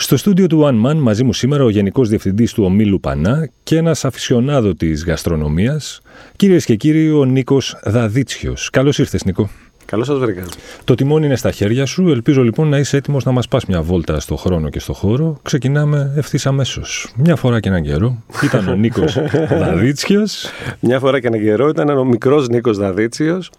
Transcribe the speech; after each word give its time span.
Στο 0.00 0.16
στούντιο 0.16 0.46
του 0.46 0.62
One 0.64 0.86
Man 0.90 0.94
μαζί 0.94 1.24
μου 1.24 1.32
σήμερα 1.32 1.64
ο 1.64 1.68
Γενικός 1.68 2.08
Διευθυντής 2.08 2.52
του 2.52 2.64
Ομίλου 2.64 3.00
Πανά 3.00 3.48
και 3.62 3.76
ένας 3.76 4.04
αφισιονάδο 4.04 4.74
της 4.74 5.04
γαστρονομίας, 5.04 6.00
κυρίες 6.36 6.64
και 6.64 6.74
κύριοι, 6.74 7.10
ο 7.10 7.24
Νίκος 7.24 7.76
Δαδίτσιος. 7.84 8.70
Καλώς 8.70 8.98
ήρθες, 8.98 9.24
Νίκο. 9.24 9.50
Καλώς 9.84 10.06
σας 10.06 10.18
βρήκα. 10.18 10.46
Το 10.84 10.94
τιμόνι 10.94 11.26
είναι 11.26 11.36
στα 11.36 11.50
χέρια 11.50 11.86
σου. 11.86 12.08
Ελπίζω 12.08 12.42
λοιπόν 12.42 12.68
να 12.68 12.78
είσαι 12.78 12.96
έτοιμος 12.96 13.24
να 13.24 13.32
μας 13.32 13.48
πας 13.48 13.64
μια 13.64 13.82
βόλτα 13.82 14.20
στο 14.20 14.36
χρόνο 14.36 14.68
και 14.68 14.78
στο 14.78 14.92
χώρο. 14.92 15.38
Ξεκινάμε 15.42 16.12
ευθύς 16.16 16.46
αμέσως. 16.46 17.12
Μια 17.16 17.36
φορά 17.36 17.60
και 17.60 17.68
έναν 17.68 17.82
καιρό 17.82 18.22
ήταν 18.44 18.68
ο 18.68 18.74
Νίκος 18.74 19.18
Δαδίτσιος. 19.60 20.46
Μια 20.80 20.98
φορά 20.98 21.20
και 21.20 21.26
έναν 21.26 21.40
καιρό 21.40 21.68
ήταν 21.68 21.88
ο 21.88 22.04
μικρός 22.04 22.48
Νίκος 22.48 22.78
Δαδίτσιος, 22.78 23.50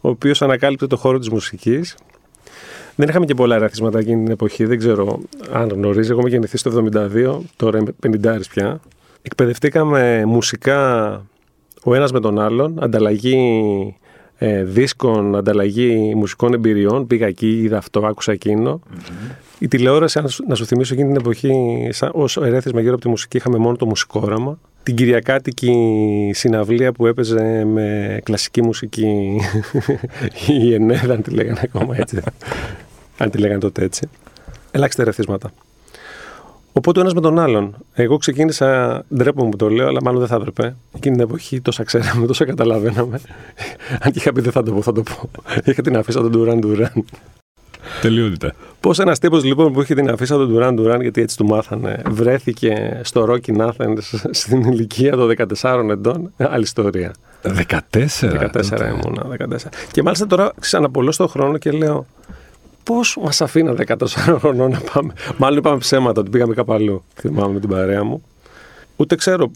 ο 0.00 0.08
οποίος 0.08 0.42
ανακάλυπτε 0.42 0.86
το 0.86 0.96
χώρο 0.96 1.18
της 1.18 1.28
μουσικής 1.28 1.96
δεν 2.96 3.08
είχαμε 3.08 3.24
και 3.24 3.34
πολλά 3.34 3.54
εραθίσματα 3.54 3.98
εκείνη 3.98 4.22
την 4.22 4.32
εποχή. 4.32 4.64
Δεν 4.64 4.78
ξέρω 4.78 5.20
αν 5.52 5.68
γνωρίζεις. 5.68 6.10
Εγώ 6.10 6.20
είμαι 6.20 6.28
γεννηθεί 6.28 6.62
το 6.62 6.88
72, 6.92 7.38
τώρα 7.56 7.78
είμαι 7.78 8.20
50 8.24 8.40
πια. 8.50 8.80
Εκπαιδευτήκαμε 9.22 10.24
μουσικά 10.26 11.10
ο 11.84 11.94
ένας 11.94 12.12
με 12.12 12.20
τον 12.20 12.38
άλλον, 12.38 12.82
ανταλλαγή 12.82 13.94
ε, 14.38 14.64
δίσκων, 14.64 15.36
ανταλλαγή 15.36 16.14
μουσικών 16.14 16.54
εμπειριών. 16.54 17.06
Πήγα 17.06 17.26
εκεί, 17.26 17.60
είδα 17.62 17.76
αυτό, 17.76 18.06
άκουσα 18.06 18.36
Η 19.58 19.68
τηλεόραση, 19.68 20.20
να 20.48 20.54
σου 20.54 20.66
θυμίσω 20.66 20.94
εκείνη 20.94 21.08
την 21.08 21.20
εποχή, 21.20 21.52
ως 22.12 22.36
ερέθισμα 22.36 22.80
γύρω 22.80 22.92
από 22.92 23.02
τη 23.02 23.08
μουσική, 23.08 23.36
είχαμε 23.36 23.58
μόνο 23.58 23.76
το 23.76 23.86
μουσικόραμα. 23.86 24.58
Την 24.82 24.94
Κυριακάτικη 24.94 25.74
συναυλία 26.34 26.92
που 26.92 27.06
έπαιζε 27.06 27.64
με 27.64 28.18
κλασική 28.22 28.62
μουσική 28.62 29.40
η 30.62 30.74
Ενέδα, 30.74 31.14
αν 31.14 31.22
τη 31.22 31.30
λέγανε 31.30 31.60
ακόμα 31.62 31.96
έτσι 31.96 32.20
αν 33.18 33.30
τη 33.30 33.38
λέγανε 33.38 33.60
τότε 33.60 33.84
έτσι. 33.84 34.08
Ελάχιστα 34.70 35.02
ερεθίσματα. 35.02 35.50
Οπότε 36.76 36.98
ο 36.98 37.02
ένας 37.02 37.14
με 37.14 37.20
τον 37.20 37.38
άλλον. 37.38 37.76
Εγώ 37.94 38.16
ξεκίνησα, 38.16 39.02
ντρέπομαι 39.14 39.50
που 39.50 39.56
το 39.56 39.68
λέω, 39.68 39.86
αλλά 39.86 40.02
μάλλον 40.02 40.18
δεν 40.18 40.28
θα 40.28 40.34
έπρεπε. 40.34 40.76
Εκείνη 40.96 41.16
την 41.16 41.24
εποχή 41.24 41.60
τόσα 41.60 41.84
ξέραμε, 41.84 42.26
τόσα 42.26 42.44
καταλαβαίναμε. 42.44 43.20
Αν 44.02 44.12
και 44.12 44.18
είχα 44.18 44.32
πει 44.32 44.40
δεν 44.40 44.52
θα 44.52 44.62
το 44.62 44.72
πω, 44.72 44.82
θα 44.82 44.92
το 44.92 45.02
πω. 45.02 45.30
Είχα 45.64 45.82
την 45.82 45.96
αφήσα 45.96 46.20
τον 46.20 46.30
Ντουράν 46.30 46.58
Ντουράν. 46.58 47.04
Τελείωτητα. 48.00 48.52
Πώς 48.80 48.98
ένας 48.98 49.18
τύπος 49.18 49.44
λοιπόν 49.44 49.72
που 49.72 49.82
είχε 49.82 49.94
την 49.94 50.10
αφήσα 50.10 50.36
τον 50.36 50.48
Ντουράν 50.48 50.74
Ντουράν, 50.74 51.00
γιατί 51.00 51.20
έτσι 51.20 51.36
του 51.36 51.46
μάθανε, 51.46 52.02
βρέθηκε 52.08 53.00
στο 53.02 53.24
Ρόκι 53.24 53.52
Νάθεν 53.52 53.98
στην 54.30 54.60
ηλικία 54.60 55.16
των 55.16 55.34
14 55.62 55.88
ετών. 55.90 56.32
Άλλη 56.36 56.62
ιστορία. 56.62 57.12
14. 57.42 57.50
14 57.92 58.70
ήμουνα. 58.72 59.26
14. 59.38 59.56
Και 59.92 60.02
μάλιστα 60.02 60.26
τώρα 60.26 60.52
ξαναπολώ 60.60 61.12
στον 61.12 61.28
χρόνο 61.28 61.58
και 61.58 61.70
λέω, 61.70 62.06
πώς 62.86 63.18
μας 63.22 63.40
αφήναν 63.40 63.78
14 63.86 64.06
χρονών 64.38 64.70
να 64.70 64.80
πάμε; 64.92 65.12
Μάλλον 65.36 65.58
είπαμε 65.58 65.78
ψέματα 65.78 66.20
ότι 66.20 66.30
πήγαμε 66.30 66.54
κάπου 66.54 66.72
αλλού. 66.72 67.02
Θυμάμαι 67.14 67.52
με 67.52 67.60
την 67.60 67.68
παρέα 67.68 68.04
μου. 68.04 68.22
Ούτε 68.96 69.14
ξέρω 69.14 69.50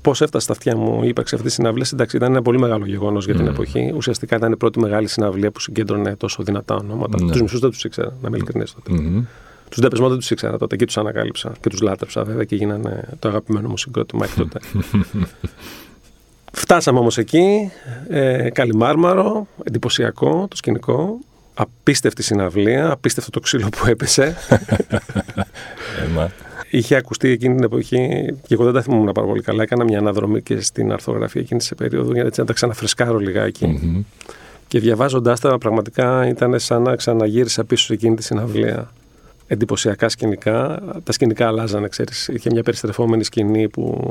πώς 0.00 0.20
έφτασε 0.20 0.44
στα 0.44 0.52
αυτιά 0.52 0.76
μου 0.76 1.02
η 1.02 1.08
ύπαρξη 1.08 1.34
αυτής 1.34 1.50
της 1.50 1.60
συναυλίας. 1.60 1.92
Εντάξει, 1.92 2.16
ήταν 2.16 2.30
ένα 2.30 2.42
πολύ 2.42 2.58
μεγάλο 2.58 2.86
γεγονός 2.86 3.24
για 3.24 3.34
την 3.34 3.46
εποχή. 3.46 3.92
Ουσιαστικά 3.96 4.36
ήταν 4.36 4.52
η 4.52 4.56
πρώτη 4.56 4.78
μεγάλη 4.80 5.08
συναυλία 5.08 5.50
που 5.50 5.60
συγκέντρωνε 5.60 6.16
τόσο 6.16 6.42
δυνατά 6.42 6.74
ονόματα. 6.74 7.18
Mm. 7.18 7.30
Τους 7.30 7.42
μισούς 7.42 7.60
δεν 7.60 7.70
τους 7.70 7.84
ήξερα, 7.84 8.16
να 8.20 8.28
είμαι 8.28 8.36
ειλικρινής 8.36 8.74
τότε. 8.74 8.92
Mm-hmm. 8.92 9.24
Τους 9.68 9.80
Ντέπεσμό 9.80 10.08
δεν 10.08 10.18
τους 10.18 10.30
ήξερα 10.30 10.58
τότε 10.58 10.76
και 10.76 10.84
τους 10.84 10.96
ανακάλυψα 10.96 11.52
και 11.60 11.68
τους 11.68 11.80
λάτρεψα 11.80 12.24
βέβαια 12.24 12.44
και 12.44 12.56
γίνανε 12.56 13.08
το 13.18 13.28
αγαπημένο 13.28 13.68
μου 13.68 13.76
συγκρότημα 13.76 14.24
εκ 14.24 14.34
τότε. 14.36 14.60
Φτάσαμε 16.52 16.98
όμως 16.98 17.18
εκεί, 17.18 17.70
ε, 18.08 18.50
Καλιμάρμαρο, 18.50 19.46
εντυπωσιακό 19.62 20.46
το 20.50 20.56
σκηνικό 20.56 21.18
απίστευτη 21.54 22.22
συναυλία, 22.22 22.90
απίστευτο 22.90 23.30
το 23.30 23.40
ξύλο 23.40 23.68
που 23.68 23.86
έπεσε. 23.86 24.36
Είχε 26.70 26.94
ακουστεί 26.94 27.28
εκείνη 27.28 27.54
την 27.54 27.64
εποχή, 27.64 28.24
και 28.46 28.54
εγώ 28.54 28.64
δεν 28.64 28.72
τα 28.72 28.82
θυμόμουν 28.82 29.12
πάρα 29.12 29.26
πολύ 29.26 29.42
καλά. 29.42 29.62
Έκανα 29.62 29.84
μια 29.84 29.98
αναδρομή 29.98 30.42
και 30.42 30.60
στην 30.60 30.92
αρθογραφία 30.92 31.40
εκείνη 31.40 31.60
τη 31.60 31.74
περίοδου, 31.74 32.12
για 32.12 32.30
να 32.36 32.44
τα 32.44 32.52
ξαναφρεσκάρω 32.52 33.18
λιγάκι. 33.18 34.04
Και 34.68 34.80
διαβάζοντάς 34.80 35.40
τα, 35.40 35.58
πραγματικά 35.58 36.28
ήταν 36.28 36.58
σαν 36.58 36.82
να 36.82 36.96
ξαναγύρισα 36.96 37.64
πίσω 37.64 37.84
σε 37.84 37.92
εκείνη 37.92 38.16
τη 38.16 38.22
συναυλία. 38.22 38.92
Εντυπωσιακά 39.46 40.08
σκηνικά. 40.08 40.82
Τα 41.04 41.12
σκηνικά 41.12 41.46
αλλάζανε, 41.46 41.88
ξέρεις. 41.88 42.28
Είχε 42.28 42.50
μια 42.52 42.62
περιστρεφόμενη 42.62 43.24
σκηνή 43.24 43.68
που 43.68 44.10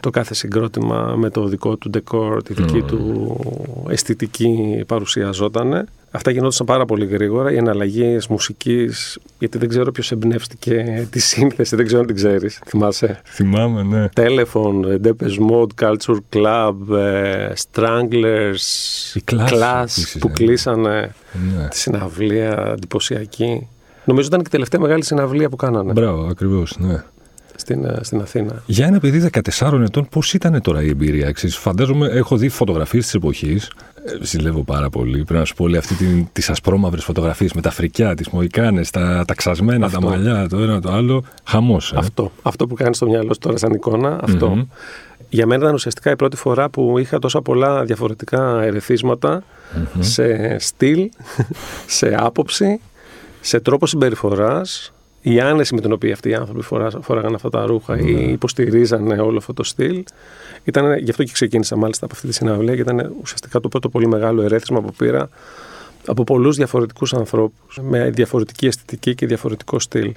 το 0.00 0.10
κάθε 0.10 0.34
συγκρότημα 0.34 1.14
με 1.16 1.30
το 1.30 1.46
δικό 1.46 1.76
του 1.76 1.90
ντεκόρ, 1.90 2.42
τη 2.42 2.54
δική 2.54 2.82
του 2.82 3.36
αισθητική 3.88 4.84
παρουσιαζόταν. 4.86 5.86
Αυτά 6.10 6.30
γινόντουσαν 6.30 6.66
πάρα 6.66 6.84
πολύ 6.84 7.06
γρήγορα. 7.06 7.52
Οι 7.52 7.56
εναλλαγές 7.56 8.26
μουσικής, 8.26 9.18
γιατί 9.38 9.58
δεν 9.58 9.68
ξέρω 9.68 9.92
ποιος 9.92 10.12
εμπνεύστηκε 10.12 11.06
τη 11.10 11.18
σύνθεση, 11.20 11.76
δεν 11.76 11.86
ξέρω 11.86 12.00
αν 12.00 12.06
την 12.06 12.16
ξέρεις. 12.16 12.60
Θυμάσαι; 12.66 13.20
Θυμάμαι, 13.24 13.82
ναι. 13.82 14.08
Telephone, 14.16 15.06
Depes 15.06 15.50
Mode, 15.50 15.84
Culture 15.86 16.18
Club, 16.32 16.96
ε, 16.96 17.52
Stranglers, 17.70 18.56
Class, 19.24 20.16
που 20.18 20.30
κλείσανε 20.30 21.14
ναι. 21.56 21.68
τη 21.68 21.78
συναυλία 21.78 22.72
εντυπωσιακή. 22.76 23.68
Νομίζω 24.04 24.28
ήταν 24.28 24.40
και 24.40 24.46
η 24.48 24.50
τελευταία 24.50 24.80
μεγάλη 24.80 25.04
συναυλία 25.04 25.48
που 25.48 25.56
κάνανε. 25.56 25.92
Μπράβο, 25.92 26.26
ακριβώς, 26.26 26.76
ναι 26.78 27.02
στην, 27.58 27.84
ε, 27.84 27.98
στην 28.00 28.20
Αθήνα. 28.20 28.62
Για 28.66 28.86
ένα 28.86 29.00
παιδί 29.00 29.18
14 29.58 29.82
ετών, 29.82 30.08
πώς 30.10 30.34
ήταν 30.34 30.60
τώρα 30.60 30.82
η 30.82 30.88
εμπειρία, 30.88 31.26
εξής. 31.26 31.56
Φαντάζομαι, 31.56 32.06
έχω 32.06 32.36
δει 32.36 32.48
φωτογραφίες 32.48 33.04
της 33.04 33.14
εποχής. 33.14 33.72
Ε, 34.04 34.24
ζηλεύω 34.24 34.62
πάρα 34.62 34.90
πολύ. 34.90 35.24
Πρέπει 35.24 35.38
να 35.38 35.44
σου 35.44 35.54
πω 35.54 35.64
όλη 35.64 35.76
αυτή 35.76 36.28
τις 36.32 36.50
ασπρόμαυρες 36.50 37.04
φωτογραφίες 37.04 37.52
με 37.52 37.60
τα 37.60 37.70
φρικιά, 37.70 38.14
τις 38.14 38.28
μοϊκάνες, 38.28 38.90
τα, 38.90 39.24
τα 39.26 39.34
ξασμένα, 39.34 39.86
αυτό. 39.86 40.00
τα 40.00 40.06
μαλλιά, 40.06 40.48
το 40.48 40.56
ένα 40.56 40.80
το 40.80 40.92
άλλο. 40.92 41.24
Χαμός. 41.44 41.92
Ε. 41.92 41.96
Αυτό. 41.98 42.32
Αυτό 42.42 42.66
που 42.66 42.74
κάνεις 42.74 42.96
στο 42.96 43.06
μυαλό 43.06 43.32
σου 43.32 43.40
τώρα 43.40 43.56
σαν 43.56 43.72
εικόνα, 43.72 44.20
αυτό. 44.22 44.54
Mm-hmm. 44.56 44.66
Για 45.28 45.46
μένα 45.46 45.62
ήταν 45.62 45.74
ουσιαστικά 45.74 46.10
η 46.10 46.16
πρώτη 46.16 46.36
φορά 46.36 46.68
που 46.68 46.98
είχα 46.98 47.18
τόσα 47.18 47.42
πολλά 47.42 47.84
διαφορετικά 47.84 48.62
ερεθίσματα 48.62 49.42
mm-hmm. 49.42 49.98
σε 49.98 50.58
στυλ, 50.58 51.08
σε 51.98 52.14
άποψη, 52.18 52.80
σε 53.40 53.60
τρόπο 53.60 53.86
συμπεριφοράς 53.86 54.92
η 55.20 55.40
άνεση 55.40 55.74
με 55.74 55.80
την 55.80 55.92
οποία 55.92 56.12
αυτοί 56.12 56.28
οι 56.28 56.34
άνθρωποι 56.34 56.62
φοράγαν 57.00 57.34
αυτά 57.34 57.48
τα 57.50 57.66
ρούχα 57.66 57.98
ή 57.98 58.12
ναι. 58.12 58.20
υποστηρίζανε 58.20 59.20
όλο 59.20 59.38
αυτό 59.38 59.52
το 59.54 59.62
στυλ. 59.62 60.04
Ήταν, 60.64 60.98
γι' 60.98 61.10
αυτό 61.10 61.24
και 61.24 61.32
ξεκίνησα 61.32 61.76
μάλιστα 61.76 62.04
από 62.04 62.14
αυτή 62.14 62.26
τη 62.26 62.34
συναυλία 62.34 62.74
και 62.74 62.80
ήταν 62.80 63.12
ουσιαστικά 63.22 63.60
το 63.60 63.68
πρώτο 63.68 63.88
πολύ 63.88 64.06
μεγάλο 64.06 64.42
ερέθισμα 64.42 64.80
που 64.80 64.92
πήρα 64.92 65.28
από 66.06 66.24
πολλούς 66.24 66.56
διαφορετικούς 66.56 67.14
ανθρώπους 67.14 67.78
με 67.82 68.10
διαφορετική 68.10 68.66
αισθητική 68.66 69.14
και 69.14 69.26
διαφορετικό 69.26 69.78
στυλ. 69.78 70.14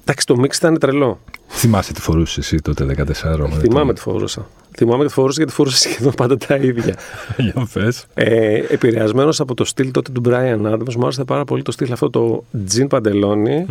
Εντάξει, 0.00 0.26
το 0.26 0.36
μίξ 0.36 0.56
ήταν 0.56 0.78
τρελό. 0.78 1.20
Θυμάσαι 1.48 1.92
τι 1.92 2.00
φορούσες 2.00 2.36
εσύ 2.36 2.56
τότε 2.56 2.94
14 2.98 3.48
Θυμάμαι 3.60 3.92
τι 3.92 4.00
φορούσα. 4.00 4.46
Θυμάμαι 4.80 5.02
ότι 5.02 5.12
φορούσα 5.12 5.34
γιατί 5.36 5.52
φορούσα 5.52 5.76
σχεδόν 5.76 6.12
πάντα 6.12 6.36
τα 6.36 6.56
ίδια. 6.56 6.94
Για 7.52 7.68
πες. 7.72 8.06
Ε, 8.14 8.62
Επηρεασμένος 8.68 9.40
από 9.40 9.54
το 9.54 9.64
στυλ 9.64 9.90
τότε 9.90 10.12
του 10.12 10.22
Brian 10.24 10.72
Adams, 10.72 10.94
μου 10.94 11.02
άρεσε 11.02 11.24
πάρα 11.24 11.44
πολύ 11.44 11.62
το 11.62 11.72
στυλ 11.72 11.92
αυτό 11.92 12.10
το 12.10 12.44
τζιν 12.66 12.86
παντελόνι, 12.86 13.66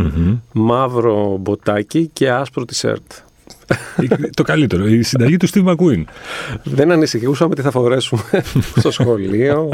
μαύρο 0.51 1.38
μποτάκι 1.39 2.10
και 2.13 2.31
άσπρο 2.31 2.66
τισέρτ. 2.66 3.12
το 4.33 4.44
καλύτερο, 4.44 4.88
η 4.88 5.01
συνταγή 5.01 5.38
του 5.38 5.50
Steve 5.50 5.66
McQueen. 5.66 6.04
Δεν 6.63 6.92
ανησυχούσαμε 6.92 7.56
τι 7.56 7.62
θα 7.62 7.72
φορέσουμε 7.72 8.24
στο 8.80 8.92
σχολείο 8.92 9.69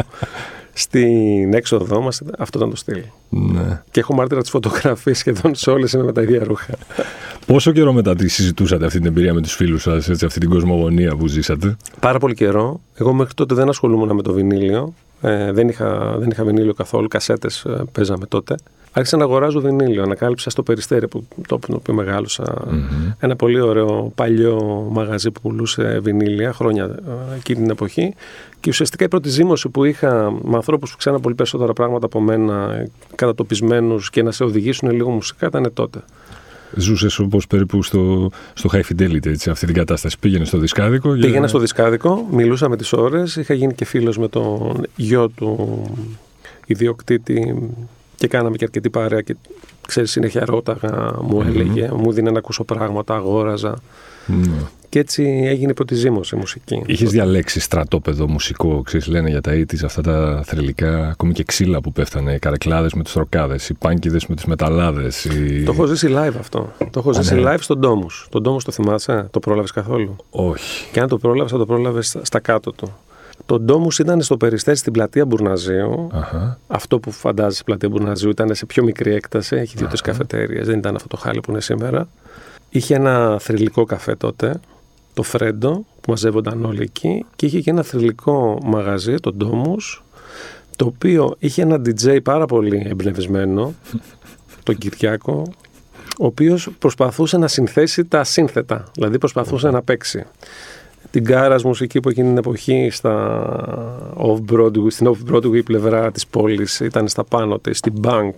στην 0.78 1.54
έξοδό 1.54 2.02
μας. 2.02 2.22
Αυτό 2.38 2.58
ήταν 2.58 2.70
το 2.70 2.76
στυλ. 2.76 3.02
Ναι. 3.30 3.82
Και 3.92 4.00
έχω 4.00 4.14
μάρτυρα 4.14 4.42
τι 4.42 4.50
φωτογραφίε 4.50 5.14
σχεδόν 5.14 5.56
σε 5.56 5.70
όλες 5.70 5.94
είναι 5.94 6.04
με 6.04 6.12
τα 6.12 6.22
ίδια 6.22 6.44
ρούχα. 6.44 6.74
Πόσο 7.46 7.72
καιρό 7.72 7.94
μετά 7.94 8.16
τη 8.16 8.28
συζητούσατε 8.28 8.86
αυτή 8.86 8.98
την 8.98 9.08
εμπειρία 9.08 9.34
με 9.34 9.42
τους 9.42 9.54
φίλους 9.54 9.82
σας, 9.82 10.10
αυτή 10.24 10.40
την 10.40 10.50
κοσμογονία 10.50 11.16
που 11.16 11.28
ζήσατε; 11.28 11.78
Πάρα 12.00 12.20
πολύ 12.20 12.34
καιρό. 12.34 12.80
Εγώ 12.96 13.14
μέχρι 13.14 13.34
τότε 13.34 13.56
δεν 13.56 13.70
ασχολούμουν 13.70 14.16
με 14.16 14.22
το 14.22 14.34
βινίλιο. 14.34 14.94
Ε, 15.22 15.52
δεν, 15.52 15.70
είχα, 15.70 16.16
δεν 16.18 16.30
είχα 16.30 16.44
βινίλιο 16.44 16.74
καθόλου. 16.74 17.08
Κασέτες 17.08 17.64
ε, 17.66 17.84
παίζαμε 17.92 18.26
τότε. 18.26 18.56
Άρχισα 18.98 19.18
να 19.18 19.24
αγοράζω 19.24 19.62
βινίλιο. 19.62 20.04
Ανακάλυψα 20.04 20.50
στο 20.50 20.64
Περιστέρι, 20.64 21.08
που, 21.08 21.28
το 21.48 21.60
οποίο 21.74 21.94
μεγαλωσα 21.94 22.68
ένα 23.20 23.36
πολύ 23.36 23.60
ωραίο 23.60 24.12
παλιό 24.16 24.88
μαγαζί 24.92 25.32
που 25.32 25.42
πουλούσε 25.42 26.00
βινίλια 26.04 26.54
χρόνια 26.54 26.84
ε, 26.84 27.36
εκείνη 27.36 27.60
την 27.62 27.70
εποχή. 27.70 28.14
Και 28.60 28.70
ουσιαστικά 28.70 29.06
η 29.06 29.08
πρώτη 29.08 29.30
ζήμωση 29.30 29.70
που 29.70 29.84
είχα 29.84 30.32
με 30.44 30.56
ανθρώπους 30.56 30.92
που 30.92 30.98
ξέραν 30.98 31.22
πολύ 31.22 31.36
περισσότερα 31.36 31.74
πράγματα 31.74 32.06
από 32.06 32.20
μένα, 32.20 32.86
κατατοπισμένους 33.16 34.10
και 34.10 34.24
να 34.24 34.32
σε 34.32 34.44
οδηγήσουν 34.44 34.92
λίγο 34.92 35.10
μουσικά 35.10 35.48
ήταν 35.48 35.72
τότε. 35.74 36.04
Ζούσε 36.76 37.22
όπως 37.22 37.48
περίπου 37.48 37.84
στο, 37.84 38.30
στο 38.54 38.70
high 38.74 38.84
fidelity, 38.92 39.26
έτσι, 39.26 39.50
αυτή 39.50 39.66
την 39.66 39.76
κατάσταση. 39.76 40.20
Πήγαινε 40.20 40.46
στο 40.46 40.58
δισκάδικο. 40.58 41.10
Πήγαινα 41.10 41.48
στο 41.48 41.60
δισκάδικο, 41.60 42.28
μιλούσα 42.32 42.70
με 42.70 42.78
τις 42.78 42.94
ώρες. 42.94 43.36
Είχα 43.36 43.54
γίνει 43.54 43.74
και 43.74 43.86
φίλος 43.86 44.18
με 44.18 44.28
τον 44.28 44.86
γιο 44.96 45.30
του 45.30 45.82
ιδιοκτήτη 46.66 47.56
και 48.16 48.28
κάναμε 48.28 48.56
και 48.56 48.64
αρκετή 48.64 48.90
παρέα. 48.90 49.22
Και 49.22 49.36
ξέρεις, 49.88 50.12
συνέχεια 50.12 50.46
ρώταγα, 50.46 51.14
μου 51.22 51.42
έλεγε, 51.42 51.90
μου 51.92 52.12
δίνει 52.12 52.32
να 52.32 52.38
ακούσω 52.38 52.64
πράγματα, 52.64 53.16
αγόραζα. 53.16 53.76
Mm. 54.28 54.68
Και 54.90 55.02
έτσι 55.02 55.24
έγινε 55.46 55.72
η 55.72 55.74
πρώτη 55.74 55.96
ζήμωση 55.96 56.36
μουσική. 56.36 56.84
Είχες 56.86 57.10
διαλέξει 57.10 57.60
στρατόπεδο 57.60 58.28
μουσικό, 58.28 58.82
ξέρεις, 58.82 59.08
λένε 59.08 59.30
για 59.30 59.42
τα 59.42 59.54
ήττη, 59.54 59.86
αυτά 59.86 60.02
τα 60.02 60.42
θρελικά, 60.46 61.08
ακόμη 61.08 61.34
και 61.34 61.44
ξύλα 61.44 61.82
που 61.82 61.92
πέφτανε, 61.92 62.34
οι 62.34 62.40
καρεκλάδες 62.40 62.94
με 62.94 63.04
του 63.04 63.12
τροκάδε, 63.14 63.56
οι 63.70 63.74
πάνκιδες 63.74 64.26
με 64.26 64.36
του 64.36 64.44
μεταλλάδες. 64.48 65.26
Οι... 65.26 65.64
Το 65.64 65.72
έχω 65.72 65.86
ζήσει 65.86 66.08
live 66.10 66.36
αυτό. 66.40 66.72
Το 66.78 67.00
έχω 67.00 67.14
ζήσει 67.14 67.36
ναι. 67.36 67.54
live 67.54 67.60
στον 67.60 67.82
τόμο. 67.82 68.06
Τον 68.30 68.44
τόμο 68.44 68.58
το 68.64 68.72
θυμάσαι, 68.72 69.28
το 69.32 69.40
πρόλαβες 69.40 69.72
καθόλου; 69.72 70.16
Όχι. 70.30 70.88
Και 70.92 71.00
αν 71.00 71.08
το 71.08 71.18
πρόλαβες, 71.18 71.52
θα 71.52 71.58
το 71.58 71.66
πρόλαβες 71.66 72.18
στα 72.22 72.40
κάτω 72.40 72.72
του. 72.72 72.94
Το 73.46 73.60
ντόμου 73.60 73.88
ήταν 74.00 74.22
στο 74.22 74.38
περιστέρι 74.38 74.78
στην 74.78 74.94
πλατεία 74.94 75.26
Μπουρναζίου. 75.26 76.10
Uh-huh. 76.14 76.56
Αυτό 76.68 77.00
που 77.00 77.12
φαντάζεσαι 77.12 77.64
πλατεία 77.64 77.90
Μπουρναζίου 77.90 78.30
ήταν 78.30 78.56
σε 78.56 78.66
πιο 78.66 78.84
μικρή 78.84 79.14
έκταση. 79.14 79.56
Έχει 79.56 79.78
δύο-τρει 79.78 79.98
uh-huh. 80.00 80.06
καφετέρειες. 80.06 80.68
Δεν 80.68 80.78
ήταν 80.78 80.96
αυτό 80.96 81.08
το 81.08 81.18
χάλι 81.18 81.40
που 81.40 81.52
είναι 81.52 81.62
σήμερα. 81.62 82.08
Είχε 82.70 82.96
ένα 82.96 83.40
θρηλυκό 83.40 83.84
καφέ 83.84 84.16
τότε, 84.16 84.60
το 85.14 85.24
Φρέντο, 85.24 85.86
που 86.02 86.10
μαζεύονταν 86.10 86.66
όλοι 86.66 86.82
εκεί. 86.82 87.26
Και 87.36 87.46
είχε 87.46 87.60
και 87.60 87.70
ένα 87.70 87.84
θρηλυκό 87.84 88.60
μαγαζί, 88.64 89.16
το 89.16 89.34
ντόμου, 89.34 89.76
το 90.76 90.86
οποίο 90.86 91.36
είχε 91.40 91.62
ένα 91.62 91.76
DJ 91.76 92.20
πάρα 92.24 92.46
πολύ 92.46 92.86
εμπνευσμένο, 92.90 93.74
τον 94.64 94.78
Κυριάκο, 94.78 95.44
ο 96.20 96.26
οποίος 96.26 96.70
προσπαθούσε 96.80 97.38
να 97.38 97.48
συνθέσει 97.48 98.06
τα 98.06 98.24
σύνθετα, 98.24 98.84
δηλαδή 98.94 99.18
προσπαθούσε 99.18 99.70
να 99.70 99.82
παίξει 99.82 100.26
την 101.16 101.26
κάρας 101.26 101.64
μουσική 101.64 102.00
που 102.00 102.10
εκείνη 102.10 102.28
την 102.28 102.38
εποχή 102.38 102.90
στα 102.92 103.46
off-Broadway, 104.18 104.88
στην 104.88 105.16
off-Broadway 105.16 105.64
πλευρά 105.66 106.12
της 106.12 106.28
πόλης 106.28 106.80
ήταν 106.80 107.08
στα 107.08 107.24
πάνω 107.24 107.60
της, 107.60 107.80
την 107.80 107.94
bank, 108.02 108.32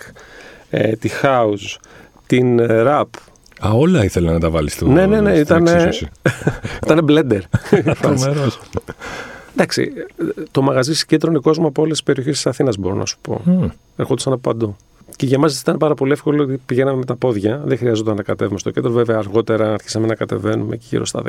ε, 0.70 0.92
τη 0.92 1.10
house, 1.22 1.78
την 2.28 2.60
ε, 2.60 2.84
rap. 2.86 3.04
Α, 3.66 3.70
όλα 3.70 4.04
ήθελα 4.04 4.32
να 4.32 4.40
τα 4.40 4.50
βάλεις 4.50 4.74
στο 4.74 4.88
Ναι, 4.88 5.06
ναι, 5.06 5.22
ναι, 5.22 5.34
ήταν, 5.34 5.68
ήταν 6.84 7.06
blender. 7.10 7.42
Εντάξει, 9.54 9.92
το 10.52 10.62
μαγαζί 10.62 10.96
συγκέντρωνε 10.96 11.40
κόσμο 11.40 11.68
από 11.68 11.82
όλες 11.82 11.94
τις 11.94 12.04
περιοχές 12.04 12.36
της 12.36 12.48
Αθήνας, 12.48 12.78
μπορώ 12.78 12.96
να 12.96 13.06
σου 13.06 13.18
πω. 13.22 13.42
Mm. 13.48 13.70
Ερχόντουσαν 13.96 14.34
από 14.34 14.42
παντού. 14.42 14.76
Και 15.18 15.26
για 15.26 15.40
μας 15.40 15.60
ήταν 15.60 15.78
πάρα 15.78 15.94
πολύ 15.94 16.12
εύκολο 16.12 16.44
ότι 16.44 16.62
πηγαίναμε 16.66 16.98
με 16.98 17.06
τα 17.06 17.16
πόδια. 17.16 17.62
Δεν 17.66 17.78
χρειαζόταν 17.78 18.16
να 18.16 18.24
κατέβουμε 18.24 18.60
στο 18.60 18.72
κέντρο. 18.72 18.92
Βέβαια, 18.92 19.18
αργότερα 19.18 19.74
αρχίσαμε 19.74 20.08
να 20.08 20.16
κατεβαίνουμε 20.16 20.76
και 20.76 20.86
γύρω 20.90 21.06
στα 21.06 21.24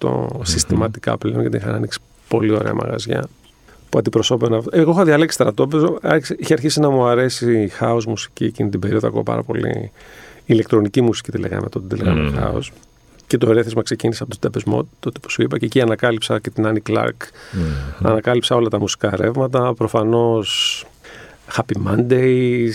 17-18 0.00 0.26
συστηματικά 0.42 1.18
πλέον, 1.18 1.40
γιατί 1.40 1.56
είχαν 1.56 1.74
ανοίξει 1.74 1.98
πολύ 2.28 2.52
ωραία 2.52 2.74
μαγαζιά 2.74 3.28
που 3.88 3.98
αντιπροσώπαινα. 3.98 4.62
Εγώ 4.70 4.90
είχα 4.90 5.04
διαλέξει 5.04 5.34
στρατόπεδο. 5.34 5.98
Είχε 6.36 6.52
αρχίσει 6.52 6.80
να 6.80 6.90
μου 6.90 7.04
αρέσει 7.04 7.62
η 7.62 7.70
house 7.80 8.04
μουσική 8.06 8.44
εκείνη 8.44 8.70
την 8.70 8.80
περίοδο. 8.80 9.06
Ακούω 9.06 9.22
πάρα 9.22 9.42
πολύ 9.42 9.90
ηλεκτρονική 10.44 11.00
μουσική, 11.00 11.30
τη 11.30 11.38
λέγαμε 11.38 11.68
τότε, 11.68 11.94
τη 11.94 12.02
λέγαμε 12.02 12.32
mm. 12.34 12.42
house. 12.42 12.68
Και 13.26 13.38
το 13.38 13.50
ερέθισμα 13.50 13.82
ξεκίνησε 13.82 14.22
από 14.22 14.36
το 14.38 14.50
Tepes 14.50 14.72
Mod, 14.72 14.84
τότε 15.00 15.18
που 15.18 15.30
σου 15.30 15.42
είπα, 15.42 15.58
και 15.58 15.64
εκεί 15.64 15.80
ανακάλυψα 15.80 16.38
και 16.38 16.50
την 16.50 16.64
Annie 16.66 16.92
Clark. 16.92 17.06
Mm-hmm. 17.08 18.02
Ανακάλυψα 18.02 18.54
όλα 18.54 18.68
τα 18.68 18.78
μουσικά 18.78 19.16
ρεύματα. 19.16 19.74
Προφανώς 19.74 20.84
Happy 21.56 21.88
Mondays 21.88 22.70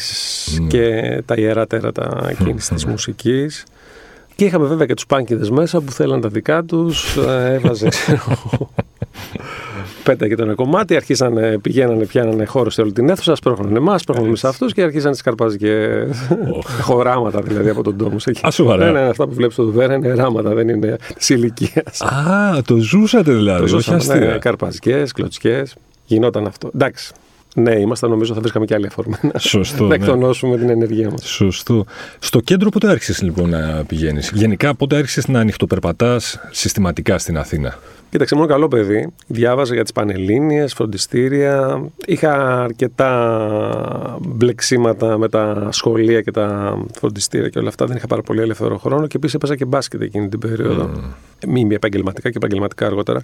mm. 0.60 0.68
και 0.68 1.22
τα 1.25 1.36
ιερά 1.38 1.68
τέρατα 1.68 2.27
εκείνης 2.30 2.68
της 2.68 2.86
μουσικής. 2.86 3.63
Και 4.36 4.45
είχαμε 4.45 4.68
βέβαια 4.68 4.86
και 4.86 4.94
τους 4.94 5.06
πάνκιδες 5.06 5.50
μέσα 5.50 5.81
που 5.81 5.92
θέλαν 5.92 6.22
τα 6.22 6.30
δικά 6.30 6.63
τους. 6.63 7.18
Ε, 7.18 7.54
έβαζε. 7.54 7.88
Πέταγε 10.04 10.36
το 10.36 10.44
ένα 10.44 10.54
κομμάτι, 10.54 10.95
αρχίσανε, 10.95 11.57
πηγαίνανε, 11.57 12.06
πιάνανε 12.06 12.45
χώρο 12.45 12.69
σε 12.69 12.81
όλη 12.81 12.92
την 12.92 13.10
αίθουσα, 13.10 13.36
σπρώχνανε 13.36 13.77
εμάς, 13.77 14.01
σπρώχνανε 14.01 14.36
σε 14.36 14.48
αυτούς 14.48 14.74
και 14.74 14.81
αρχίσανε 14.81 15.16
τι 15.16 15.57
και 15.57 16.06
χωράματα 16.88 17.42
δηλαδή 17.42 17.69
από 17.69 17.83
τον 17.83 17.98
τόμο. 17.98 18.16
Α, 18.42 18.51
σοβαρά. 18.51 18.86
Ναι, 18.86 18.92
ναι, 18.92 19.07
αυτά 19.07 19.28
που 19.28 19.33
βλέπεις 19.33 19.54
στο 19.54 19.63
Δουβέρα 19.63 19.94
είναι 19.94 20.13
ράματα, 20.13 20.54
δεν 20.54 20.69
είναι 20.69 20.95
της 21.16 21.30
ηλικίας. 21.30 22.01
Α, 22.01 22.62
το 22.66 22.75
ζούσατε 22.75 23.33
δηλαδή. 23.33 23.62
Το 23.62 23.68
ζούσαμε, 23.68 24.16
ναι, 24.16 24.38
καρπαζιέ, 24.38 25.04
κλωτσιέ. 25.13 25.63
Γινόταν 26.06 26.45
αυτό. 26.45 26.69
Εντάξει. 26.75 27.13
Ναι, 27.57 27.80
ήμασταν 27.80 28.10
νομίζω 28.10 28.34
θα 28.34 28.40
βρίσκαμε 28.40 28.66
και 28.66 28.74
άλλη 28.74 28.88
αφορμή. 28.88 29.16
Σωστό. 29.38 29.84
να 29.84 29.90
ναι. 29.90 29.96
εκτονώσουμε 29.96 30.57
την 30.57 30.69
ενεργεία 30.69 31.10
μας. 31.10 31.25
Σωστό. 31.28 31.86
Στο 32.19 32.40
κέντρο 32.40 32.69
πότε 32.69 32.88
άρχισες 32.88 33.22
λοιπόν 33.22 33.50
να 33.50 33.84
πηγαίνεις; 33.88 34.31
Γενικά, 34.34 34.75
πότε 34.75 34.96
άρχισες 34.96 35.28
να 35.28 35.40
ανοιχτοπερπατάς 35.40 36.40
συστηματικά 36.52 37.18
στην 37.18 37.38
Αθήνα; 37.38 37.78
Κοίταξε, 38.16 38.36
ήμουν 38.36 38.48
καλό 38.48 38.68
παιδί. 38.68 39.08
Διάβαζα 39.28 39.74
για 39.74 39.84
τις 39.84 39.92
πανελίνε, 39.92 40.68
φροντιστήρια. 40.68 41.84
Είχα 42.06 42.62
αρκετά 42.64 44.18
μπλεξίματα 44.22 45.18
με 45.18 45.30
τα 45.30 45.68
σχολεία 45.72 46.22
και 46.22 46.32
τα 46.32 46.78
φροντιστήρια 46.94 47.50
και 47.50 47.60
όλα 47.60 47.68
αυτά. 47.68 47.86
Δεν 47.86 47.98
είχα 47.98 48.08
πάρα 48.08 48.22
πολύ 48.22 48.42
ελεύθερο 48.42 48.78
χρόνο 48.78 49.08
και 49.08 49.18
επίσης 49.18 49.36
έπαιζα 49.36 49.56
και 49.56 49.66
μπάσκετ 49.66 50.02
εκείνη 50.02 50.30
την 50.30 50.40
περίοδο. 50.40 50.90
Mm. 50.96 51.48
Μη 51.48 51.68
επαγγελματικά 51.72 52.30
και 52.30 52.38
επαγγελματικά 52.38 52.86
αργότερα. 52.86 53.22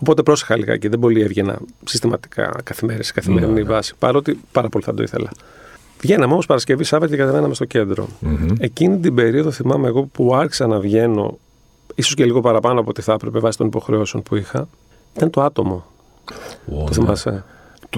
Οπότε 0.00 0.22
πρόσεχα 0.22 0.56
λιγάκι. 0.56 0.88
Δεν 0.88 0.98
πολύ 0.98 1.20
έβγαινα 1.20 1.58
συστηματικά 1.84 2.60
καθημερινή, 2.64 3.04
σε 3.04 3.12
καθημερινή 3.12 3.62
mm. 3.62 3.66
βάση. 3.66 3.94
Παρότι 3.98 4.40
πάρα 4.52 4.68
πολύ 4.68 4.84
θα 4.84 4.94
το 4.94 5.02
ήθελα. 5.02 5.30
Βγαίναμε 6.00 6.32
όμως 6.32 6.46
Παρασκευή, 6.46 6.84
Σάββατο 6.84 7.12
και 7.12 7.18
κατεβαίναμε 7.18 7.54
στο 7.54 7.64
κέντρο. 7.64 8.08
Mm-hmm. 8.22 8.52
Εκείνη 8.58 8.98
την 8.98 9.14
περίοδο 9.14 9.50
θυμάμαι 9.50 9.88
εγώ 9.88 10.02
που 10.02 10.34
άρχισα 10.34 10.66
να 10.66 10.78
βγαίνω 10.78 11.38
ίσως 11.98 12.14
και 12.14 12.24
λίγο 12.24 12.40
παραπάνω 12.40 12.80
από 12.80 12.90
ό,τι 12.90 13.02
θα 13.02 13.12
έπρεπε 13.12 13.38
βάσει 13.38 13.58
των 13.58 13.66
υποχρεώσεων 13.66 14.22
που 14.22 14.36
είχα, 14.36 14.68
ήταν 15.16 15.30
το 15.30 15.42
άτομο. 15.42 15.84
Wow, 16.70 16.86
το 16.86 16.92
θυμάσαι; 16.92 17.44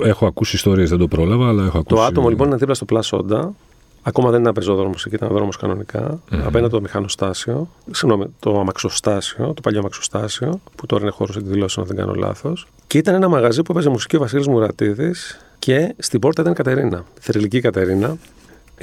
Έχω 0.02 0.26
ακούσει 0.26 0.56
ιστορίες, 0.56 0.88
δεν 0.90 0.98
το 0.98 1.08
πρόλαβα, 1.08 1.48
αλλά 1.48 1.64
έχω 1.64 1.78
ακούσει. 1.78 1.94
Το 1.94 2.02
άτομο 2.02 2.28
λοιπόν 2.28 2.46
ήταν 2.46 2.58
δίπλα 2.58 2.74
στο 2.74 2.84
Πλάσοντα. 2.84 3.54
Ακόμα 4.02 4.30
δεν 4.30 4.40
ήταν 4.40 4.52
πεζόδρομος 4.52 5.04
εκεί, 5.04 5.14
ήταν 5.14 5.28
δρόμος 5.28 5.56
κανονικά. 5.56 6.20
Mm-hmm. 6.30 6.40
Απέναντι 6.44 6.72
το 6.72 6.80
μηχανοστάσιο. 6.80 7.68
Συγγνώμη, 7.90 8.26
το 8.38 8.60
αμαξοστάσιο, 8.60 9.52
το 9.54 9.60
παλιό 9.60 9.78
αμαξοστάσιο, 9.78 10.60
που 10.76 10.86
τώρα 10.86 11.02
είναι 11.02 11.10
χώρος 11.10 11.36
εκδηλώσεων, 11.36 11.86
αν 11.86 11.96
δεν 11.96 12.04
κάνω 12.04 12.18
λάθος. 12.20 12.66
Και 12.86 12.98
ήταν 12.98 13.14
ένα 13.14 13.28
μαγαζί 13.28 13.62
που 13.62 13.72
έπαιζε 13.72 13.88
μουσική 13.88 14.16
ο 14.16 14.18
Βασίλης 14.18 14.46
Μουρατίδης 14.46 15.40
και 15.58 15.94
στην 15.98 16.20
πόρτα 16.20 16.40
ήταν 16.40 16.52
η 16.52 16.56
Κατερίνα. 16.56 17.04
Θρηλυκή 17.20 17.60
Κατερίνα, 17.60 18.16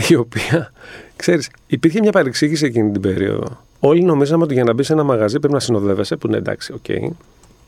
η 0.09 0.15
οποία, 0.15 0.71
ξέρεις, 1.15 1.49
υπήρχε 1.67 1.99
μια 1.99 2.11
παρεξήγηση 2.11 2.65
εκείνη 2.65 2.91
την 2.91 3.01
περίοδο. 3.01 3.65
Όλοι 3.79 4.03
νομίζαμε 4.03 4.43
ότι 4.43 4.53
για 4.53 4.63
να 4.63 4.73
μπεις 4.73 4.83
σε 4.83 4.93
ένα 4.93 5.03
μαγαζί 5.03 5.39
πρέπει 5.39 5.53
να 5.53 5.59
συνοδεύεσαι, 5.59 6.15
που 6.15 6.27
είναι 6.27 6.37
εντάξει, 6.37 6.73
OK. 6.73 6.79
Okay. 6.87 7.09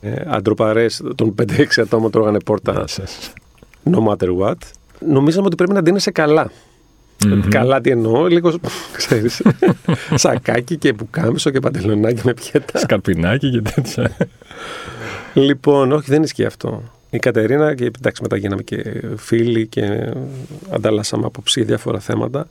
Ε, 0.02 0.14
Αντροπαρέες 0.28 1.04
των 1.16 1.36
5-6 1.42 1.66
ατόμων 1.78 2.12
τρώγανε 2.12 2.40
πόρτα. 2.40 2.86
No 3.92 4.08
matter 4.08 4.38
what. 4.40 4.58
Νομίζαμε 5.08 5.46
ότι 5.46 5.56
πρέπει 5.56 5.74
να 5.74 5.82
ντύνεσαι 5.82 6.12
καλά. 6.12 6.52
Mm-hmm. 7.26 7.48
Καλά 7.50 7.82
τι 7.82 7.90
εννοώ, 7.90 8.28
λίγος 8.28 8.58
ξέρεις, 8.92 9.42
σακάκι 10.16 10.78
και 10.78 10.94
πουκάμισο 10.94 11.50
και 11.50 11.60
παντελονάκι 11.60 12.22
με 12.26 12.34
πιέτα. 12.34 12.80
Σκαρπινάκι 12.80 13.52
και 13.52 13.62
τέτοια. 13.62 14.18
λοιπόν, 15.34 15.92
όχι 15.92 16.12
δεν 16.12 16.24
ισχύει 16.24 16.46
αυτό. 16.46 16.84
Η 17.10 17.18
Κατερίνα, 17.20 17.76
και 17.76 17.84
εντάξει 17.84 18.22
μετά 18.22 18.38
γίναμε 18.38 18.62
και 18.62 19.02
φίλοι 19.16 19.68
και 19.68 20.14
ανταλλάσσαμε 20.70 21.26
απόψη 21.26 21.64
διάφορα 21.64 22.00
θέματα. 22.00 22.48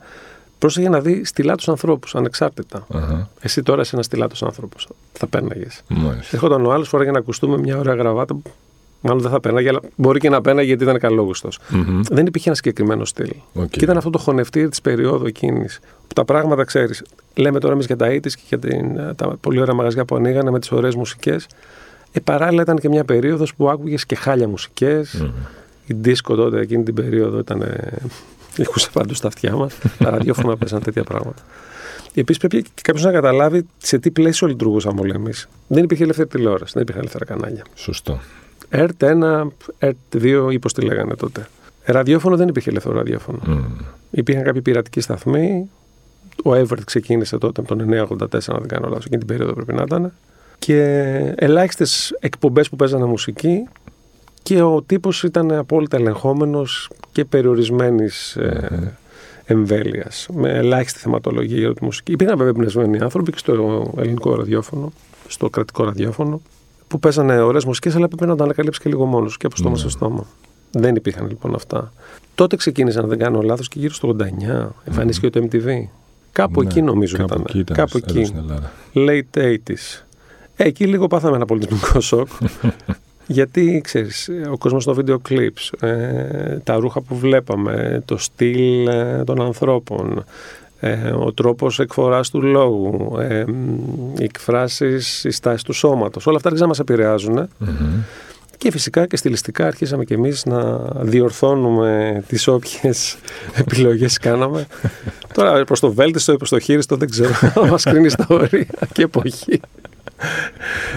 Πρόσεχε 0.59 0.89
να 0.89 1.01
δει 1.01 1.25
στυλάτου 1.25 1.71
ανθρώπους, 1.71 2.15
ανεξάρτητα. 2.15 2.87
Uh-huh. 2.93 3.25
Εσύ 3.41 3.63
τώρα 3.63 3.81
είσαι 3.81 3.91
ένας 3.93 4.05
στυλάτος 4.05 4.43
άνθρωπος. 4.43 4.87
Θα 5.13 5.27
πέρναγε. 5.27 5.67
Έρχονταν 6.31 6.65
ο 6.65 6.71
άλλος, 6.71 6.87
φοράγε 6.87 7.11
να 7.11 7.17
ακουστούμε 7.17 7.57
μια 7.57 7.77
ωραία 7.77 7.93
γραβάτα. 7.93 8.37
Μάλλον 9.01 9.21
δεν 9.21 9.31
θα 9.31 9.39
πέρναγε, 9.39 9.69
αλλά 9.69 9.79
μπορεί 9.95 10.19
και 10.19 10.29
να 10.29 10.41
πέρναγε 10.41 10.67
γιατί 10.67 10.83
ήταν 10.83 10.99
καλόγουστος. 10.99 11.59
Mm-hmm. 11.71 12.01
Δεν 12.09 12.25
υπήρχε 12.25 12.47
ένα 12.47 12.55
συγκεκριμένο 12.55 13.05
στυλ. 13.05 13.29
Okay. 13.55 13.69
Και 13.69 13.83
ήταν 13.83 13.97
αυτό 13.97 14.09
το 14.09 14.17
χωνευτήρι 14.17 14.69
της 14.69 14.81
περίοδου 14.81 15.25
εκείνης. 15.25 15.79
Που 16.07 16.13
τα 16.13 16.25
πράγματα 16.25 16.63
ξέρεις. 16.63 17.03
Λέμε 17.35 17.59
τώρα 17.59 17.73
εμείς 17.73 17.85
για 17.85 17.95
τα 17.95 18.11
ίτη 18.11 18.29
και 18.29 18.41
για 18.47 18.59
την, 18.59 19.15
τα 19.15 19.37
πολύ 19.41 19.61
ωραία 19.61 19.73
μαγαζιά 19.73 20.05
που 20.05 20.15
ανοίγανε 20.15 20.51
με 20.51 20.59
τις 20.59 20.71
ωραίες 20.71 20.95
μουσικές. 20.95 21.47
Ε, 22.11 22.19
παράλληλα 22.19 22.61
ήταν 22.61 22.77
και 22.77 22.89
μια 22.89 23.05
περίοδος 23.05 23.55
που 23.55 23.69
άκουγες 23.69 24.05
και 24.05 24.15
χάλια 24.15 24.47
μουσικές. 24.47 25.21
Mm-hmm. 25.23 25.47
Η 25.85 25.93
δίσκο 25.93 26.35
τότε 26.35 26.59
εκείνη 26.59 26.83
την 26.83 26.93
περίοδο 26.93 27.37
ήταν 27.37 27.63
Είχουσα 28.59 28.89
παντού 28.93 29.13
στα 29.13 29.27
αυτιά 29.27 29.55
μας. 29.55 29.77
τα 29.97 30.09
ραδιόφωνα 30.09 30.57
παίζαν 30.57 30.83
τέτοια 30.83 31.03
πράγματα. 31.03 31.41
Επίσης 32.13 32.39
πρέπει 32.39 32.61
και 32.61 32.81
κάποιος 32.81 33.05
να 33.05 33.11
καταλάβει 33.11 33.65
σε 33.77 33.99
τι 33.99 34.11
πλαίσιο 34.11 34.47
λειτουργούσαμε 34.47 35.01
όλοι 35.01 35.13
εμείς. 35.15 35.49
Δεν 35.67 35.83
υπήρχε 35.83 36.03
ελεύθερη 36.03 36.27
τηλεόραση, 36.27 36.71
δεν 36.73 36.81
υπήρχαν 36.81 37.01
ελεύθερα 37.01 37.25
κανάλια. 37.25 37.65
Σωστό. 37.75 38.19
ΕΡΤ 38.69 39.03
1, 39.03 39.47
ΕΡΤ 39.79 39.97
2 40.13 40.49
ή 40.51 40.59
πώ 40.59 40.67
τη 40.67 40.81
λέγανε 40.81 41.15
τότε. 41.15 41.47
Ραδιόφωνο 41.85 42.35
δεν 42.35 42.47
υπήρχε 42.47 42.69
ελεύθερο 42.69 42.95
ραδιόφωνο. 42.95 43.39
Mm. 43.47 43.83
Υπήρχαν 44.11 44.43
κάποιοι 44.43 44.61
πειρατικοί 44.61 45.01
σταθμοί. 45.01 45.69
Ο 46.43 46.51
Everett 46.51 46.83
ξεκίνησε 46.85 47.37
τότε 47.37 47.61
από 47.61 47.75
τον 47.75 47.89
984, 47.89 48.23
αν 48.47 48.59
δεν 48.59 48.67
κάνω 48.67 48.87
λάθος, 48.87 49.05
εκείνη 49.05 49.19
την 49.19 49.27
περίοδο 49.27 49.53
πρέπει 49.53 49.73
να 49.73 49.81
ήταν. 49.81 50.13
Και 50.59 50.83
ελάχιστες 51.35 52.17
εκπομπές 52.19 52.69
που 52.69 52.75
παίζανε 52.75 53.05
μουσική 53.05 53.67
και 54.43 54.61
ο 54.61 54.81
τύπος 54.81 55.23
ήταν 55.23 55.51
απόλυτα 55.51 55.97
ελεγχόμενος 55.97 56.89
και 57.11 57.25
περιορισμένης 57.25 58.35
ε, 58.35 58.97
εμβέλειας, 59.45 60.27
με 60.33 60.49
ελάχιστη 60.49 60.99
θεματολογία 60.99 61.57
για 61.57 61.73
τη 61.73 61.83
μουσική. 61.83 62.11
Υπήρχαν 62.11 62.37
βέβαια 62.37 62.53
εμπνευσμένοι 62.55 62.99
άνθρωποι 62.99 63.31
και 63.31 63.37
στο 63.37 63.93
ελληνικό 63.97 64.35
ραδιόφωνο, 64.35 64.91
στο 65.27 65.49
κρατικό 65.49 65.83
ραδιόφωνο, 65.83 66.41
που 66.87 66.99
παίζανε 66.99 67.41
ωραίες 67.41 67.65
μουσικές, 67.65 67.95
αλλά 67.95 68.05
έπρεπε 68.05 68.25
να 68.25 68.35
τα 68.35 68.43
ανακαλύψει 68.43 68.79
και 68.79 68.89
λίγο 68.89 69.05
μόνος 69.05 69.37
και 69.37 69.45
από 69.45 69.55
στόμα 69.55 69.71
ναι. 69.75 69.77
σε 69.77 69.89
στόμα. 69.89 70.25
Δεν 70.71 70.95
υπήρχαν 70.95 71.27
λοιπόν 71.27 71.55
αυτά. 71.55 71.93
Τότε 72.35 72.55
ξεκίνησαν, 72.55 73.03
αν 73.03 73.09
δεν 73.09 73.17
κάνω 73.17 73.41
λάθος, 73.41 73.67
και 73.67 73.79
γύρω 73.79 73.93
στο 73.93 74.15
89 74.19 74.67
εμφανίστηκε 74.83 75.29
το 75.29 75.47
MTV. 75.51 75.87
Κάπου 76.31 76.61
ναι, 76.61 76.67
εκεί 76.67 76.81
νομίζω 76.81 77.17
κάπου 77.17 77.33
ήταν. 77.33 77.45
Εκεί 77.47 77.59
ήταν. 77.59 77.77
Κάπου 77.77 77.97
εκεί. 77.97 78.33
Late 78.93 79.39
80s. 79.39 80.03
Ε, 80.55 80.63
εκεί 80.63 80.85
λίγο 80.85 81.07
πάθαμε 81.07 81.35
ένα 81.35 81.45
πολιτισμικό 81.45 82.01
σοκ. 82.09 82.27
Γιατί, 83.31 83.81
ξέρεις, 83.83 84.29
ο 84.51 84.57
κόσμος 84.57 84.85
των 84.85 84.93
βίντεο 84.93 85.21
clips, 85.29 85.87
ε, 85.87 86.57
τα 86.63 86.75
ρούχα 86.75 87.01
που 87.01 87.15
βλέπαμε, 87.15 88.01
το 88.05 88.17
στυλ 88.17 88.87
ε, 88.87 89.23
των 89.23 89.41
ανθρώπων, 89.41 90.23
ε, 90.79 91.09
ο 91.09 91.33
τρόπος 91.33 91.79
εκφοράς 91.79 92.29
του 92.29 92.41
λόγου, 92.41 93.17
ε, 93.19 93.43
οι 94.17 94.23
εκφράσεις, 94.23 95.23
οι 95.23 95.31
στάσεις 95.31 95.63
του 95.63 95.73
σώματος, 95.73 96.27
όλα 96.27 96.35
αυτά 96.35 96.47
άρχισαν 96.47 96.69
να 96.69 96.73
μας 96.73 96.79
επηρεάζουν. 96.79 97.49
Και 98.57 98.71
φυσικά 98.71 99.05
και 99.05 99.17
στιλιστικά 99.17 99.67
αρχίσαμε 99.67 100.03
και 100.03 100.13
εμείς 100.13 100.45
να 100.45 100.77
διορθώνουμε 101.01 102.23
τις 102.27 102.47
όποιες 102.47 103.17
επιλογές 103.63 104.17
κάναμε. 104.17 104.67
Τώρα 105.33 105.63
προς 105.63 105.79
το 105.79 105.93
βέλτιστο 105.93 106.31
ή 106.31 106.37
προς 106.37 106.49
το 106.49 106.59
χείριστο 106.59 106.95
δεν 106.95 107.09
ξέρω, 107.09 107.33
μας 107.71 107.83
κρίνει 107.83 108.09
στα 108.09 108.25
όρια 108.29 108.67
και 108.93 109.01
εποχή. 109.01 109.59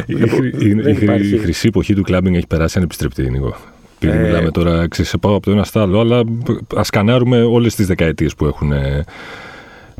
Η, 0.06 0.14
η, 0.58 1.32
η, 1.32 1.38
χρυσή 1.38 1.66
εποχή 1.68 1.94
του 1.94 2.02
κλάμπινγκ 2.02 2.34
έχει 2.34 2.46
περάσει 2.46 2.78
ανεπιστρεπτή, 2.78 3.30
Νίκο. 3.30 3.56
Ε, 3.98 4.16
μιλάμε 4.16 4.50
τώρα, 4.50 4.88
ξέρεις, 4.88 5.14
πάω 5.20 5.34
από 5.34 5.44
το 5.44 5.50
ένα 5.50 5.64
στο 5.64 5.80
άλλο, 5.80 6.00
αλλά 6.00 6.22
ας 6.76 6.90
κανάρουμε 6.90 7.42
όλες 7.42 7.74
τις 7.74 7.86
δεκαετίες 7.86 8.34
που 8.34 8.46
έχουν 8.46 8.72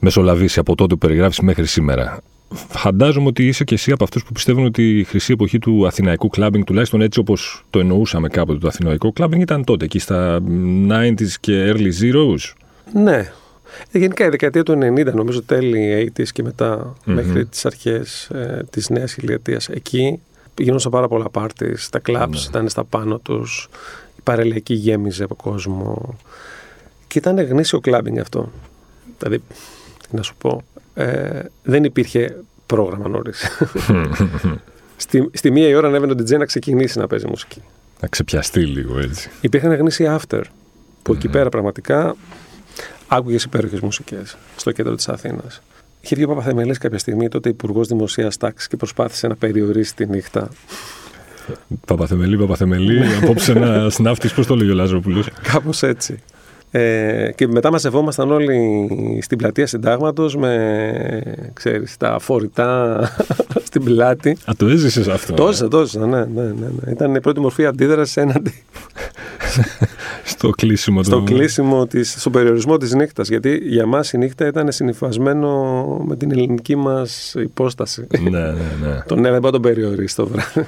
μεσολαβήσει 0.01 0.59
από 0.59 0.75
τότε 0.75 0.95
που 0.95 1.07
περιγράφεις 1.07 1.41
μέχρι 1.41 1.67
σήμερα. 1.67 2.23
Φαντάζομαι 2.69 3.27
ότι 3.27 3.47
είσαι 3.47 3.65
και 3.65 3.75
εσύ 3.75 3.93
από 3.93 4.05
αυτούς 4.05 4.25
που 4.25 4.33
πιστεύουν 4.33 4.65
ότι 4.65 4.99
η 4.99 5.05
χρυσή 5.05 5.33
εποχή 5.33 5.59
του 5.59 5.87
αθηναϊκού 5.87 6.29
κλαμπινγκ, 6.29 6.65
τουλάχιστον 6.65 7.01
έτσι 7.01 7.19
όπως 7.19 7.65
το 7.71 7.79
εννοούσαμε 7.79 8.29
κάποτε 8.29 8.59
το 8.59 8.69
αθηναϊκό 8.69 9.13
κλαμπινγκ, 9.13 9.43
ήταν 9.43 9.65
τότε, 9.65 9.85
εκεί 9.85 9.99
στα 9.99 10.41
90s 10.89 11.33
και 11.41 11.73
early 11.73 11.91
zeros. 12.03 12.53
Ναι. 12.93 13.33
Ε, 13.93 13.99
γενικά 13.99 14.25
η 14.25 14.29
δεκαετία 14.29 14.63
του 14.63 14.73
90, 14.73 15.13
νομίζω 15.15 15.43
τέλη 15.43 16.13
80s 16.17 16.29
και 16.29 16.43
μετα 16.43 16.95
μέχρι 17.05 17.47
τις 17.47 17.67
αρχές 17.67 18.31
ε, 18.31 18.67
της 18.71 18.89
νέας 18.89 19.13
χιλιετίας. 19.13 19.69
Εκεί 19.69 20.21
γινόντουσαν 20.59 20.91
πάρα 20.91 21.09
πολλά 21.09 21.29
πάρτις, 21.29 21.89
τα 21.89 22.01
clubs 22.07 22.29
ναι. 22.31 22.41
ήταν 22.49 22.69
στα 22.69 22.85
πάνω 22.85 23.19
τους, 23.19 23.69
η 24.17 24.21
παρελιακή 24.23 24.75
γέμιζε 24.75 25.25
από 25.25 25.35
κόσμο. 25.35 26.19
Και 27.09 27.19
ήταν 27.19 27.41
γνήσιο 27.41 27.81
κλαμπινγκ 27.81 28.19
αυτό. 28.19 28.53
Δηλαδή, 29.19 29.43
να 30.11 30.23
σου 30.23 30.35
πω, 30.39 30.63
ε, 30.95 31.41
δεν 31.63 31.85
υπήρχε 31.85 32.37
πρόγραμμα 32.67 33.09
νωρίς. 33.09 33.49
στη, 34.97 35.31
στη 35.33 35.51
μία 35.51 35.69
η 35.69 35.75
ώρα 35.75 35.89
ανέβαινε 35.89 36.13
ο 36.13 36.17
DJ 36.19 36.39
να 36.39 36.45
ξεκινήσει 36.45 36.99
να 36.99 37.07
παίζει 37.07 37.27
μουσική. 37.27 37.63
Να 38.01 38.09
ξεπιαστεί 38.09 38.67
λίγο 38.67 38.99
έτσι. 38.99 39.31
Υπήρχαν 39.41 39.75
γνήσια 39.75 40.21
after, 40.21 40.43
που 41.03 41.13
εκεί 41.13 41.29
πέρα 41.29 41.49
πραγματικά 41.49 42.17
άκουγες 43.17 43.45
υπέροχες 43.45 43.81
μουσικές 43.81 44.37
στο 44.57 44.73
κέντρο 44.73 44.95
της 44.95 45.09
Αθήνας. 45.09 45.63
Είχε 46.01 46.15
βγει 46.15 46.25
ο 46.25 46.29
Παπαθεμελή 46.29 46.75
κάποια 46.75 46.99
στιγμή, 46.99 47.29
τότε 47.29 47.49
υπουργός 47.49 47.89
Δημοσίας 47.89 48.37
Τάξης 48.37 48.69
και 48.69 48.77
προσπάθησε 48.77 49.27
να 49.27 49.37
περιορίσει 49.37 49.95
τη 49.95 50.07
νύχτα. 50.07 50.49
Παπαθεμελή, 51.87 52.37
Παπαθεμελή, 52.37 52.99
ναι. 52.99 53.17
απόψε 53.23 53.53
ένα 53.53 53.89
σνάφτη, 53.97 54.29
πώς 54.35 54.47
το 54.47 54.57
λέγει 54.57 54.71
ο 54.71 54.75
Λάζοπουλο. 54.75 55.25
Κάπως 55.43 55.83
έτσι. 55.83 56.23
Ε, 56.75 57.33
και 57.35 57.47
μετά 57.47 57.71
μαζευόμασταν 57.71 58.31
όλοι 58.31 59.19
στην 59.23 59.39
πλατεία 59.39 59.67
συντάγματος 59.67 60.37
με 60.37 61.51
ξέρεις, 61.53 61.97
τα 61.97 62.19
φορητά 62.19 63.01
στην 63.69 63.85
πλάτη. 63.85 64.31
Α, 64.31 64.53
το 64.57 64.67
έζησες 64.67 65.09
αυτό. 65.09 65.35
Το 65.35 65.45
ε; 65.45 65.49
έζησα, 65.49 65.69
το 65.69 65.79
έζησα, 65.79 66.07
ναι, 66.07 66.25
ναι, 66.25 66.43
ναι, 66.43 66.51
ναι. 66.53 66.91
Ήταν 66.91 67.15
η 67.15 67.21
πρώτη 67.21 67.41
μορφή 67.41 67.67
αντίδρασης 67.67 68.17
έναντι. 68.17 68.53
στο 70.33 70.51
κλείσιμο 70.51 71.03
Στο 71.03 71.23
κλείσιμο, 71.23 71.87
της, 71.87 72.15
στον 72.19 72.33
περιορισμό 72.33 72.77
της 72.77 72.95
νύχτας. 72.95 73.29
Γιατί 73.29 73.61
για 73.63 73.87
μας 73.87 74.13
η 74.13 74.19
νύχτα 74.19 74.47
ήταν 74.47 74.73
συνυφασμένο 74.73 75.85
με 76.07 76.17
την 76.17 76.31
ελληνική 76.31 76.77
μας 76.77 77.35
υπόσταση. 77.35 78.07
ναι, 78.23 78.31
ναι, 78.31 78.53
ναι. 78.83 79.03
τον 79.09 79.21
ναι, 79.21 79.31
δεν 79.31 79.41
τον 79.41 79.63
περιορίσει 79.63 80.17
το 80.17 80.27
βράδυ. 80.27 80.67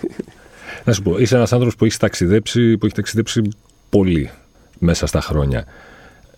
Να 0.85 0.92
σου 0.92 1.02
πω, 1.02 1.18
είσαι 1.18 1.37
ένας 1.37 1.52
άνθρωπος 1.52 1.76
που 1.76 1.85
έχει 1.85 1.99
ταξιδέψει, 1.99 2.78
που 2.78 2.87
έχει 2.87 2.94
ταξιδέψει 2.94 3.42
πολύ 3.88 4.30
μέσα 4.78 5.06
στα 5.06 5.21
χρόνια. 5.21 5.64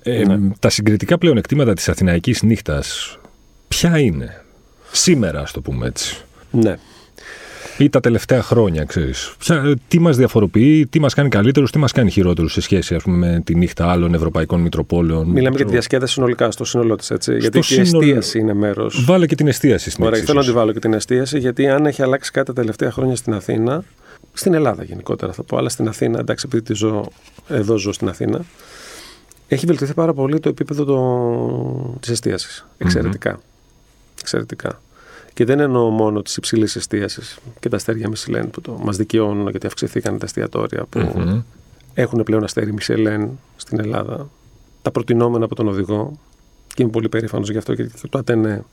Ε, 0.02 0.24
ναι. 0.24 0.38
Τα 0.58 0.68
συγκριτικά 0.68 1.18
πλεονεκτήματα 1.18 1.74
της 1.74 1.88
Αθηναϊκής 1.88 2.42
νύχτας 2.42 3.18
ποια 3.68 3.98
είναι; 3.98 4.44
Σήμερα, 4.92 5.40
ας 5.40 5.52
το 5.52 5.60
πούμε 5.60 5.86
έτσι. 5.86 6.24
Ναι. 6.50 6.78
Ή 7.78 7.88
τα 7.88 8.00
τελευταία 8.00 8.42
χρόνια, 8.42 8.84
ξέρεις. 8.84 9.34
Ποια, 9.38 9.76
τι 9.88 9.98
μας 9.98 10.16
διαφοροποιεί, 10.16 10.86
τι 10.86 11.00
μας 11.00 11.14
κάνει 11.14 11.28
καλύτερους, 11.28 11.70
τι 11.70 11.78
μας 11.78 11.92
κάνει 11.92 12.10
χειρότερους 12.10 12.52
σε 12.52 12.60
σχέση 12.60 12.94
ας 12.94 13.02
πούμε, 13.02 13.16
με 13.16 13.40
τη 13.44 13.54
νύχτα 13.54 13.90
άλλων 13.90 14.14
ευρωπαϊκών 14.14 14.60
μητροπόλεων. 14.60 15.28
Μιλάμε 15.28 15.56
για 15.56 15.64
τη 15.64 15.72
διασκέδαση 15.72 16.12
συνολικά, 16.12 16.50
στο 16.50 16.64
σύνολό 16.64 16.96
της, 16.96 17.10
έτσι. 17.10 17.36
γιατί 17.38 17.60
και 17.60 17.74
η 17.74 17.80
εστίαση 17.80 18.38
είναι 18.38 18.54
μέρος. 18.54 19.04
Βάλε 19.04 19.26
και 19.26 19.34
την 19.34 19.48
εστίαση 19.48 19.90
στην 19.90 20.04
Ωραία, 20.04 20.22
θέλω 20.22 20.38
να 20.40 20.46
τη 20.46 20.52
βάλω 20.52 20.72
και 20.72 20.78
την 20.78 20.92
εστίαση, 20.92 21.38
γιατί 21.38 21.68
αν 21.68 21.86
έχει 21.86 22.02
αλλάξει 22.02 22.30
κάτι 22.30 22.46
τα 22.46 22.52
τελευταία 22.52 22.90
χρόνια 22.90 23.16
στην 23.16 23.34
Αθήνα, 23.34 23.84
στην 24.32 24.54
Ελλάδα 24.54 24.82
γενικότερα 24.82 25.32
θα 25.32 25.42
πω, 25.42 25.56
αλλά 25.56 25.68
στην 25.68 25.88
Αθήνα, 25.88 26.18
εντάξει, 26.18 26.44
επειδή 26.48 26.62
τη 26.62 26.74
ζω, 26.74 27.06
εδώ 27.48 27.76
ζω 27.76 27.92
στην 27.92 28.08
Αθήνα, 28.08 28.44
έχει 29.48 29.66
βελτιωθεί 29.66 29.94
πάρα 29.94 30.12
πολύ 30.12 30.40
το 30.40 30.48
επίπεδο 30.48 30.84
το... 30.84 31.96
της 32.00 32.10
εστίασης. 32.10 32.66
Εξαιρετικά. 32.78 33.40
Εξαιρετικά. 34.20 34.80
Και 35.36 35.44
δεν 35.44 35.60
εννοώ 35.60 35.88
μόνο 35.88 36.22
τη 36.22 36.34
υψηλής 36.36 36.76
εστίασης 36.76 37.38
και 37.60 37.68
τα 37.68 37.76
αστέρια 37.76 38.08
Μισελέν 38.08 38.50
που 38.50 38.60
το 38.60 38.72
μας 38.82 38.96
δικαιώνουν 38.96 39.48
γιατί 39.48 39.66
αυξηθήκαν 39.66 40.18
τα 40.18 40.24
εστιατόρια 40.24 40.84
που 40.88 41.12
mm-hmm. 41.16 41.42
έχουν 41.94 42.22
πλέον 42.22 42.44
αστέρι 42.44 42.72
Μισελέν 42.72 43.30
στην 43.56 43.78
Ελλάδα. 43.80 44.28
Τα 44.82 44.90
προτινόμενα 44.90 45.44
από 45.44 45.54
τον 45.54 45.68
οδηγό. 45.68 46.18
Και 46.74 46.82
είμαι 46.82 46.90
πολύ 46.90 47.08
περήφανος 47.08 47.50
γι' 47.50 47.58
αυτό 47.58 47.74
και 47.74 47.90
το 48.10 48.18
ΑΤΕΝΕ 48.18 48.64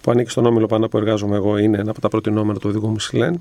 που 0.00 0.10
ανήκει 0.10 0.30
στον 0.30 0.46
όμιλο 0.46 0.66
πάνω 0.66 0.88
που 0.88 0.96
εργάζομαι 0.96 1.36
εγώ 1.36 1.56
είναι 1.56 1.78
ένα 1.78 1.90
από 1.90 2.00
τα 2.00 2.08
προτινόμενα 2.08 2.58
του 2.58 2.68
οδηγού 2.70 2.90
Μισελέν 2.90 3.40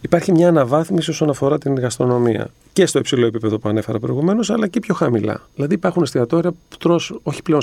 υπάρχει 0.00 0.32
μια 0.32 0.48
αναβάθμιση 0.48 1.10
όσον 1.10 1.30
αφορά 1.30 1.58
την 1.58 1.78
γαστρονομία. 1.78 2.50
Και 2.72 2.86
στο 2.86 2.98
υψηλό 2.98 3.26
επίπεδο 3.26 3.58
που 3.58 3.68
ανέφερα 3.68 3.98
προηγουμένως, 3.98 4.50
αλλά 4.50 4.66
και 4.66 4.80
πιο 4.80 4.94
χαμηλά. 4.94 5.40
Δηλαδή 5.54 5.74
υπάρχουν 5.74 6.02
εστιατόρια 6.02 6.50
που 6.50 6.76
τρως 6.78 7.18
όχι 7.22 7.42
πλέον 7.42 7.62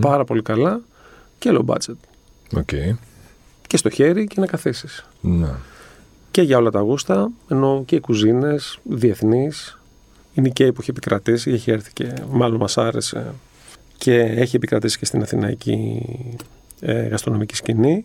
πάρα 0.00 0.24
πολύ 0.24 0.42
καλά 0.42 0.80
και 1.38 1.50
low 1.52 1.64
budget. 1.64 1.96
Okay. 2.54 2.96
Και 3.66 3.76
στο 3.76 3.90
χέρι 3.90 4.26
και 4.26 4.40
να 4.40 4.46
καθίσεις. 4.46 5.06
Ναι. 5.20 5.48
Και 6.30 6.42
για 6.42 6.56
όλα 6.56 6.70
τα 6.70 6.80
γούστα, 6.80 7.30
ενώ 7.48 7.82
και 7.86 7.96
οι 7.96 8.00
κουζίνες 8.00 8.78
διεθνείς. 8.82 9.78
Η 10.34 10.40
Νικαίη 10.40 10.72
που 10.72 10.80
έχει 10.80 10.90
επικρατήσει, 10.90 11.50
έχει 11.50 11.70
έρθει 11.70 11.92
και 11.92 12.12
μάλλον 12.30 12.58
μας 12.58 12.78
άρεσε 12.78 13.34
και 13.98 14.14
έχει 14.14 14.56
επικρατήσει 14.56 14.98
και 14.98 15.04
στην 15.04 15.22
αθηναϊκή 15.22 16.02
ε, 16.80 17.06
γαστρονομική 17.06 17.54
σκηνή, 17.54 18.04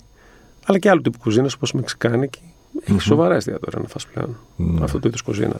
αλλά 0.65 0.79
και 0.79 0.89
άλλου 0.89 1.01
τύπου 1.01 1.17
κουζίνες 1.17 1.53
όπως 1.53 1.73
μεξικάνικη 1.73 2.53
έχει 2.79 2.97
mm-hmm. 2.97 3.01
σοβαρά 3.01 3.35
εστιατόρια 3.35 3.79
να 3.79 3.87
φας 3.87 4.05
πλέον 4.07 4.37
mm-hmm. 4.57 4.81
αυτού 4.81 4.99
του 4.99 5.07
είδους 5.07 5.21
κουζίνα. 5.21 5.55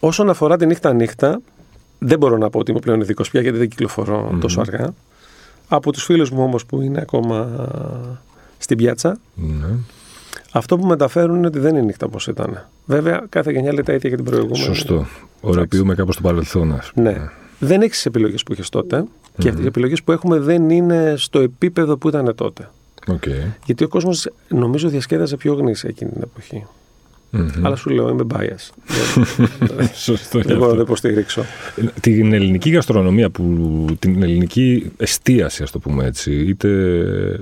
Όσον 0.00 0.30
αφορά 0.30 0.56
τη 0.56 0.66
νύχτα-νύχτα, 0.66 1.40
δεν 1.98 2.18
μπορώ 2.18 2.36
να 2.36 2.50
πω 2.50 2.58
ότι 2.58 2.70
είμαι 2.70 2.80
πλέον 2.80 3.00
ειδικός 3.00 3.30
πια 3.30 3.40
γιατί 3.40 3.58
δεν 3.58 3.68
κυκλοφορώ 3.68 4.30
mm-hmm. 4.30 4.40
τόσο 4.40 4.60
αργά. 4.60 4.94
Από 5.68 5.92
τους 5.92 6.04
φίλους 6.04 6.30
μου 6.30 6.42
όμως 6.42 6.66
που 6.66 6.80
είναι 6.80 7.00
ακόμα 7.00 7.68
στην 8.58 8.76
πιάτσα, 8.76 9.18
mm-hmm. 9.40 9.76
αυτό 10.52 10.76
που 10.78 10.86
μεταφέρουν 10.86 11.36
είναι 11.36 11.46
ότι 11.46 11.58
δεν 11.58 11.74
είναι 11.74 11.84
νύχτα 11.84 12.06
όπως 12.06 12.26
ήταν. 12.26 12.66
Βέβαια, 12.86 13.26
κάθε 13.28 13.52
γενιά 13.52 13.72
λέει 13.72 13.82
τα 13.82 13.92
ίδια 13.92 14.08
για 14.08 14.18
την 14.18 14.26
προηγούμενη. 14.26 14.64
Σωστό. 14.64 15.06
Οροποιούμε 15.40 15.94
κάπως 15.94 16.16
το 16.16 16.22
παρελθόν. 16.22 16.80
Ναι. 16.94 17.16
Δεν 17.58 17.82
έχεις 17.82 17.96
τις 17.96 18.06
επιλογές 18.06 18.42
που 18.42 18.52
είχες 18.52 18.68
τότε 18.68 19.04
και 19.38 19.48
αυτέ 19.48 19.62
οι 19.62 19.66
επιλογές 19.66 20.02
που 20.02 20.12
έχουμε 20.12 20.38
δεν 20.38 20.70
είναι 20.70 21.14
στο 21.16 21.40
επίπεδο 21.40 21.96
που 21.96 22.08
ήταν 22.08 22.34
τότε. 22.34 22.70
Okay. 23.06 23.52
Γιατί 23.64 23.84
ο 23.84 23.88
κόσμος 23.88 24.28
νομίζω 24.48 24.88
διασκέδαζε 24.88 25.36
πιο 25.36 25.54
γνήσια 25.54 25.88
εκείνη 25.88 26.10
την 26.10 26.22
εποχή. 26.22 26.66
Mm-hmm. 27.32 27.62
Αλλά 27.62 27.76
σου 27.76 27.90
λέω, 27.90 28.08
είμαι 28.08 28.26
bias. 28.34 28.70
Σωστό. 30.04 30.40
Δεν 30.40 30.56
μπορώ 30.56 30.70
να 30.70 30.76
το 30.76 30.82
υποστηρίξω. 30.82 31.44
Την 32.00 32.32
ελληνική 32.32 32.70
γαστρονομία, 32.70 33.30
που, 33.30 33.86
την 33.98 34.22
ελληνική 34.22 34.92
εστίαση, 34.96 35.62
ας 35.62 35.70
το 35.70 35.78
πούμε 35.78 36.04
έτσι, 36.04 36.32
είτε. 36.32 36.68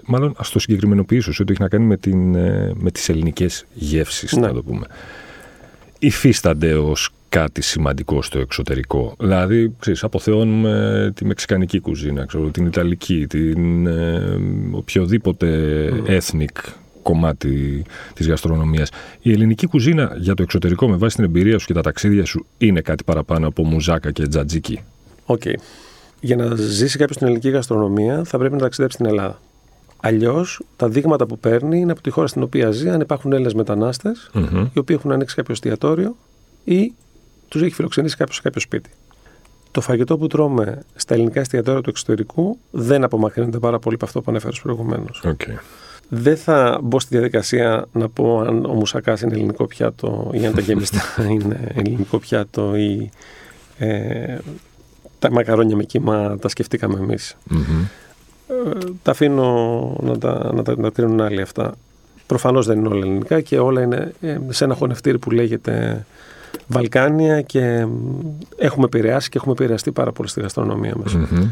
Μάλλον 0.05 0.35
ας 0.37 0.51
το 0.51 0.59
συγκεκριμενοποιήσω, 0.59 1.33
ότι 1.41 1.53
έχει 1.53 1.63
να 1.63 1.69
κάνει 1.69 1.85
με, 1.85 1.97
την, 1.97 2.35
ε, 2.35 2.73
με 2.75 2.91
τις 2.91 3.09
ελληνικές 3.09 3.65
γεύσεις, 3.75 4.33
ναι. 4.33 4.47
να 4.47 4.53
το 4.53 4.63
πούμε. 4.63 4.87
Υφίστανται 5.99 6.75
ως 6.75 7.11
κάτι 7.29 7.63
σημαντικό 7.63 8.23
στο 8.23 8.39
εξωτερικό. 8.39 9.15
Δηλαδή, 9.19 9.75
ξέρεις, 9.79 10.05
αποθεώνουμε 10.05 11.13
τη 11.15 11.25
μεξικανική 11.25 11.81
κουζίνα, 11.81 12.25
ξέρω, 12.25 12.51
την 12.51 12.67
ιταλική, 12.67 13.27
την 13.27 13.87
ε, 13.87 14.39
οποιοδήποτε 14.71 15.49
mm. 16.07 16.11
ethnic 16.11 16.73
κομμάτι 17.05 17.85
της 18.15 18.29
γαστρονομίας. 18.29 18.89
Η 19.21 19.33
ελληνική 19.33 19.67
κουζίνα 19.67 20.13
για 20.19 20.35
το 20.35 20.43
εξωτερικό 20.43 20.89
με 20.89 20.97
βάση 20.97 21.17
την 21.17 21.25
εμπειρία 21.25 21.59
σου 21.59 21.67
και 21.67 21.73
τα 21.73 21.81
ταξίδια 21.81 22.25
σου 22.25 22.47
είναι 22.59 22.81
κάτι 22.81 23.05
παραπάνω 23.05 23.47
από 23.47 23.65
μουζάκα 23.65 24.11
και 24.11 24.27
τζατζίκι. 24.27 24.81
OK. 25.27 25.43
Okay. 25.45 25.55
για 26.21 26.37
να 26.37 26.55
ζήσει 26.55 26.99
κάποιος 26.99 27.15
στην 27.15 27.27
ελληνική 27.27 27.49
γαστρονομία 27.49 28.25
θα 28.25 28.39
πρέπει 28.39 28.55
να 28.55 28.61
ταξιδέψει 28.61 28.97
στην 28.97 29.11
Ελλάδα. 29.11 29.41
Αλλιώς 30.01 30.61
τα 30.77 30.89
δείγματα 30.89 31.27
που 31.27 31.39
παίρνει 31.39 31.81
είναι 31.81 31.93
από 31.93 32.03
τη 32.03 32.11
χώρα 32.11 32.27
στην 32.27 32.43
οποία 32.43 32.71
ζει, 32.71 32.89
αν 32.89 33.01
υπάρχουν 33.01 33.33
Έλληνες 33.33 33.55
μετανάστες, 33.55 34.31
Μμμ. 34.33 34.69
οι 34.75 34.79
οποίοι 34.79 34.97
έχουν 34.99 35.13
ανοίξει 35.13 35.35
κάποιο 35.35 35.53
εστιατόριο 35.53 36.17
ή 36.65 36.93
τους 37.49 37.63
έχει 37.63 37.75
φιλοξενήσει 37.75 38.17
κάποιος 38.17 38.37
σε 38.37 38.43
κάποιο 38.43 38.61
σπίτι. 38.61 38.91
Το 39.71 39.81
φαγητό 39.81 40.19
που 40.19 40.27
τρώμε 40.27 40.83
στα 40.95 41.15
ελληνικά 41.15 41.41
εστιατόρια 41.41 41.81
του 41.81 41.91
εξωτερικού 41.91 42.59
δεν 42.71 43.05
απομακρύνεται 43.05 43.59
πάρα 43.59 43.79
πολύ 43.79 43.95
από 43.95 44.05
αυτό 44.05 44.21
που 44.21 44.31
ανέφερες 44.31 44.61
προηγουμένως. 44.61 45.23
Οκ. 45.25 45.41
Δεν 46.09 46.37
θα 46.37 46.79
μπω 46.83 47.01
στη 47.01 47.15
διαδικασία 47.17 47.87
να 47.93 48.09
πω 48.09 48.41
αν 48.41 48.65
ο 48.65 48.73
μουσακάς 48.73 49.21
είναι 49.21 49.35
ελληνικό 49.35 49.67
πιάτο 49.67 50.31
ή 50.33 50.47
αν 50.47 50.55
τα 50.55 50.61
γεμιστά 50.61 51.03
είναι 51.35 51.73
ελληνικό 51.75 52.19
πιάτο 52.19 52.77
ή 52.77 53.11
ε, 53.79 54.39
τα 55.19 55.31
μακαρόνια 55.31 55.77
με 55.77 55.85
κύμα 55.85 56.39
τα 56.39 56.49
σκεφτήκαμε 56.49 56.99
εμείς. 56.99 57.37
Μμμ. 57.45 57.85
Ε, 58.49 58.79
τα 59.03 59.11
αφήνω 59.11 59.97
να 60.01 60.19
τα, 60.19 60.53
να 60.55 60.63
τα, 60.63 60.77
να 60.77 60.83
τα 60.83 60.91
κρίνουν 60.91 61.21
άλλοι 61.21 61.41
αυτά. 61.41 61.75
Προφανώς 62.27 62.67
δεν 62.67 62.79
είναι 62.79 62.89
όλα 62.89 63.05
ελληνικά 63.05 63.41
και 63.41 63.59
όλα 63.59 63.83
είναι 63.83 64.13
ε, 64.21 64.39
σε 64.49 64.65
ένα 64.65 64.75
χωνευτήρι 64.75 65.19
που 65.19 65.31
λέγεται 65.31 66.07
Βαλκάνια 66.67 67.41
και 67.41 67.85
μ, 67.85 67.91
έχουμε 68.57 68.85
επηρεάσει 68.85 69.29
και 69.29 69.39
έχουμε 69.39 69.53
επηρεαστεί 69.53 69.93
πάρα 69.93 70.13
πολύ 70.13 70.29
στη 70.29 70.41
γαστρονομία 70.41 70.95
μας. 70.97 71.15
Μμμ. 71.15 71.51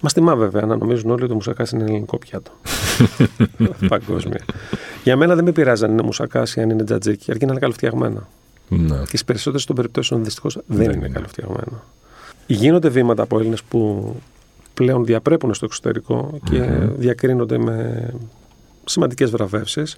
Μα 0.00 0.10
τιμά 0.10 0.36
βέβαια 0.36 0.62
να 0.66 0.76
νομίζουν 0.76 1.10
όλοι 1.10 1.22
ότι 1.22 1.32
ο 1.32 1.34
μουσακάς 1.34 1.70
είναι 1.70 1.84
ελληνικό 1.84 2.18
πιάτο. 2.18 2.50
Παγκόσμια. 3.88 4.40
Για 5.04 5.16
μένα 5.16 5.34
δεν 5.34 5.44
με 5.44 5.52
πειράζει 5.52 5.84
αν 5.84 5.90
είναι 5.90 6.02
μουσακάς 6.02 6.54
ή 6.54 6.60
αν 6.60 6.70
είναι 6.70 6.84
τζατζίκι, 6.84 7.30
αρκεί 7.30 7.44
να 7.44 7.50
είναι 7.50 7.60
καλοφτιαγμένα. 7.60 8.28
Ναι. 8.68 8.96
Και 9.08 9.16
στι 9.16 9.24
περισσότερες 9.24 9.64
των 9.66 9.76
περιπτώσεων 9.76 10.24
δυστυχώς 10.24 10.54
δεν, 10.54 10.64
Δεν 10.66 10.84
είναι 10.84 10.94
είναι. 10.96 11.08
καλοφτιαγμένα. 11.08 11.82
Γίνονται 12.46 12.88
βήματα 12.88 13.22
από 13.22 13.38
Έλληνες 13.38 13.62
που 13.62 14.14
πλέον 14.74 15.04
διαπρέπουν 15.04 15.54
στο 15.54 15.64
εξωτερικό 15.64 16.38
και 16.50 16.58
Μμμ. 16.58 16.90
διακρίνονται 16.96 17.58
με 17.58 18.06
σημαντικές 18.84 19.30
βραβεύσεις, 19.30 19.96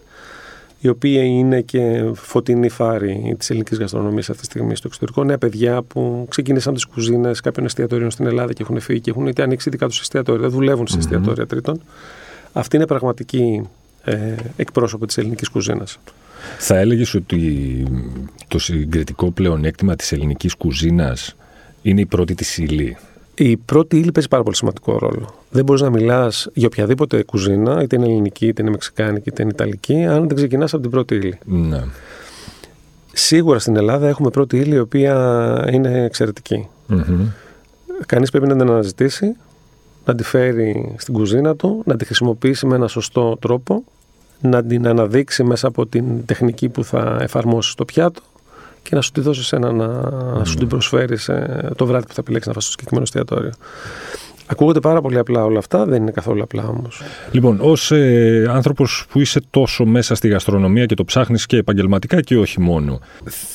οι 0.80 0.88
οποίοι 0.88 1.20
είναι 1.24 1.60
και 1.60 2.10
φωτεινή 2.14 2.68
φάρη 2.68 3.34
της 3.38 3.50
ελληνικής 3.50 3.78
γαστρονομίας 3.78 4.30
αυτή 4.30 4.40
τη 4.40 4.46
στιγμή 4.46 4.76
στο 4.76 4.86
εξωτερικό. 4.86 5.24
Νέα 5.24 5.38
παιδιά 5.38 5.82
που 5.82 6.26
ξεκίνησαν 6.28 6.74
τις 6.74 6.84
κουζίνες 6.84 7.40
κάποιων 7.40 7.66
εστιατορίων 7.66 8.10
στην 8.10 8.26
Ελλάδα 8.26 8.52
και 8.52 8.62
έχουν 8.62 8.80
φύγει 8.80 9.00
και 9.00 9.10
έχουν 9.10 9.26
είτε 9.26 9.42
ανοίξει 9.42 9.70
δικά 9.70 9.86
τους 9.88 10.00
εστιατόρια, 10.00 10.40
δεν 10.40 10.50
δουλεύουν 10.50 10.86
σε 10.86 10.94
Μμμ. 10.96 11.00
εστιατόρια 11.00 11.46
τρίτων. 11.46 11.80
Αυτή 12.52 12.76
είναι 12.76 12.86
πραγματική 12.86 13.62
ε, 14.04 14.34
εκπρόσωπο 14.56 15.06
της 15.06 15.18
ελληνικής 15.18 15.48
κουζίνας. 15.48 15.98
Θα 16.58 16.76
έλεγες 16.78 17.14
ότι 17.14 17.82
το 18.48 18.58
συγκριτικό 18.58 19.30
πλεονέκτημα 19.30 19.96
της 19.96 20.12
ελληνικής 20.12 20.54
κουζίνας 20.54 21.36
είναι 21.82 22.00
η 22.00 22.06
πρώτη 22.06 22.34
της 22.34 22.58
ύλη; 22.58 22.96
Η 23.40 23.56
πρώτη 23.56 23.98
ύλη 23.98 24.12
παίζει 24.12 24.28
πάρα 24.28 24.42
πολύ 24.42 24.56
σημαντικό 24.56 24.98
ρόλο. 24.98 25.34
Δεν 25.50 25.64
μπορείς 25.64 25.82
να 25.82 25.90
μιλάς 25.90 26.48
για 26.54 26.66
οποιαδήποτε 26.66 27.22
κουζίνα, 27.22 27.82
είτε 27.82 27.96
είναι 27.96 28.04
ελληνική, 28.04 28.46
είτε 28.46 28.62
είναι 28.62 28.70
μεξικάνικη, 28.70 29.28
είτε 29.28 29.42
είναι 29.42 29.50
ιταλική, 29.54 30.04
αν 30.04 30.26
δεν 30.26 30.36
ξεκινάς 30.36 30.72
από 30.72 30.82
την 30.82 30.90
πρώτη 30.90 31.14
ύλη. 31.14 31.38
Ναι. 31.44 31.84
Σίγουρα 33.12 33.58
στην 33.58 33.76
Ελλάδα 33.76 34.08
έχουμε 34.08 34.30
πρώτη 34.30 34.56
ύλη 34.56 34.74
η 34.74 34.78
οποία 34.78 35.68
είναι 35.72 36.04
εξαιρετική. 36.04 36.68
Μμμ. 36.86 37.28
Κανείς 38.06 38.30
πρέπει 38.30 38.46
να 38.46 38.56
την 38.56 38.70
αναζητήσει, 38.70 39.36
να 40.04 40.14
τη 40.14 40.22
φέρει 40.22 40.94
στην 40.98 41.14
κουζίνα 41.14 41.56
του, 41.56 41.82
να 41.84 41.96
τη 41.96 42.04
χρησιμοποιήσει 42.04 42.66
με 42.66 42.74
ένα 42.74 42.88
σωστό 42.88 43.36
τρόπο, 43.40 43.84
να 44.40 44.64
την 44.64 44.88
αναδείξει 44.88 45.44
μέσα 45.44 45.66
από 45.66 45.86
την 45.86 46.24
τεχνική 46.24 46.68
που 46.68 46.84
θα 46.84 47.18
εφαρμόσει 47.20 47.70
στο 47.70 47.84
πιάτο 47.84 48.22
και 48.88 48.94
να 48.94 49.00
σου 49.00 49.10
τη 49.12 49.20
δώσεις 49.20 49.52
ένα 49.52 49.72
να, 49.72 49.86
να 50.38 50.44
σου 50.44 50.54
την 50.54 50.68
προσφέρεις 50.68 51.22
σε- 51.22 51.70
το 51.76 51.86
βράδυ 51.86 52.06
που 52.06 52.12
θα 52.12 52.20
επιλέξεις 52.20 52.48
να 52.48 52.52
φας 52.54 52.62
στο 52.62 52.72
συγκεκριμένο 52.72 53.04
εστιατόριο. 53.06 53.52
Ακούγονται 54.46 54.80
πάρα 54.80 55.00
πολύ 55.00 55.18
απλά 55.18 55.44
όλα 55.44 55.58
αυτά, 55.58 55.84
δεν 55.84 56.02
είναι 56.02 56.10
καθόλου 56.10 56.42
απλά 56.42 56.68
όμως. 56.68 57.02
Λοιπόν, 57.30 57.58
ως 57.60 57.90
ε, 57.92 58.46
άνθρωπος 58.50 59.06
που 59.10 59.20
είσαι 59.20 59.40
τόσο 59.50 59.84
μέσα 59.84 60.14
στη 60.14 60.28
γαστρονομία 60.28 60.86
και 60.86 60.94
το 60.94 61.04
ψάχνεις 61.04 61.46
και 61.46 61.56
επαγγελματικά 61.56 62.20
και 62.20 62.36
όχι 62.36 62.60
μόνο, 62.60 63.00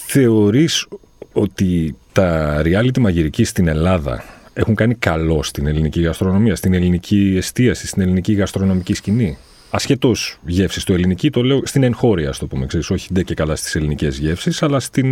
θεωρείς 0.08 0.88
ότι 1.34 1.96
τα 2.12 2.62
reality 2.64 3.00
μαγειρική 3.00 3.44
στην 3.44 3.68
Ελλάδα 3.68 4.24
έχουν 4.54 4.76
κάνει 4.76 4.96
καλό 4.96 5.44
στην 5.44 5.68
ελληνική 5.68 6.02
γαστρονομία, 6.02 6.56
στην 6.56 6.74
ελληνική 6.74 7.34
εστίαση, 7.38 7.88
στην 7.88 8.02
ελληνική 8.02 8.34
γαστρονομική 8.34 8.94
σκηνή; 8.94 9.38
Ασχετός 9.76 10.40
γεύσης 10.46 10.84
το 10.84 10.94
ελληνική, 10.94 11.30
το 11.30 11.42
λέω 11.44 11.62
στην 11.64 11.84
εγχώρια, 11.84 12.30
ας 12.30 12.38
το 12.38 12.48
πούμε, 12.48 12.66
ξέρεις, 12.66 12.90
όχι 12.90 13.14
ντε 13.14 13.24
και 13.24 13.34
καλά 13.34 13.56
στις 13.56 13.76
ελληνικές 13.76 14.18
γεύσεις, 14.18 14.64
αλλά 14.64 14.80
στην 14.80 15.10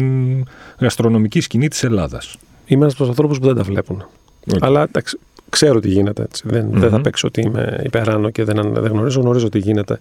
γαστρονομική 0.80 1.40
σκηνή 1.42 1.68
της 1.68 1.84
Ελλάδας. 1.84 2.38
Είμαι 2.66 2.82
ένας 2.82 2.94
από 2.94 3.02
τους 3.02 3.10
ανθρώπους 3.10 3.40
που 3.40 3.46
δεν 3.46 3.56
τα 3.56 3.64
βλέπουν. 3.64 4.06
Αλλά 4.60 4.82
εντάξει, 4.82 5.20
ξέρω 5.50 5.80
τι 5.80 5.88
γίνεται. 5.88 6.22
Έτσι. 6.24 6.44
Δεν, 6.46 6.70
δεν 6.72 6.90
θα 6.90 6.96
Μμμ. 6.96 7.02
παίξω 7.02 7.28
ότι 7.28 7.42
είμαι 7.42 7.82
υπεράνω 7.84 8.30
και 8.30 8.44
δεν, 8.44 8.74
δεν 8.74 8.92
γνωρίζω, 8.92 9.22
γνωρίζω 9.22 9.50
τι 9.50 9.60
γίνεται. 9.60 10.00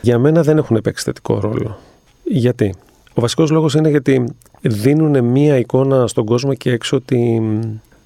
Για 0.00 0.18
μένα 0.18 0.42
δεν 0.42 0.56
έχουν 0.56 0.80
παίξει 0.82 1.04
θετικό 1.04 1.40
ρόλο. 1.40 1.78
Γιατί; 2.24 2.74
Ο 3.14 3.20
βασικός 3.20 3.50
λόγος 3.50 3.74
είναι 3.74 3.88
γιατί 3.88 4.24
δίνουν 4.60 5.24
μία 5.24 5.56
εικόνα 5.56 6.06
στον 6.06 6.24
κόσμο 6.24 6.54
και 6.54 6.70
έξω 6.70 6.96
ότι 6.96 7.42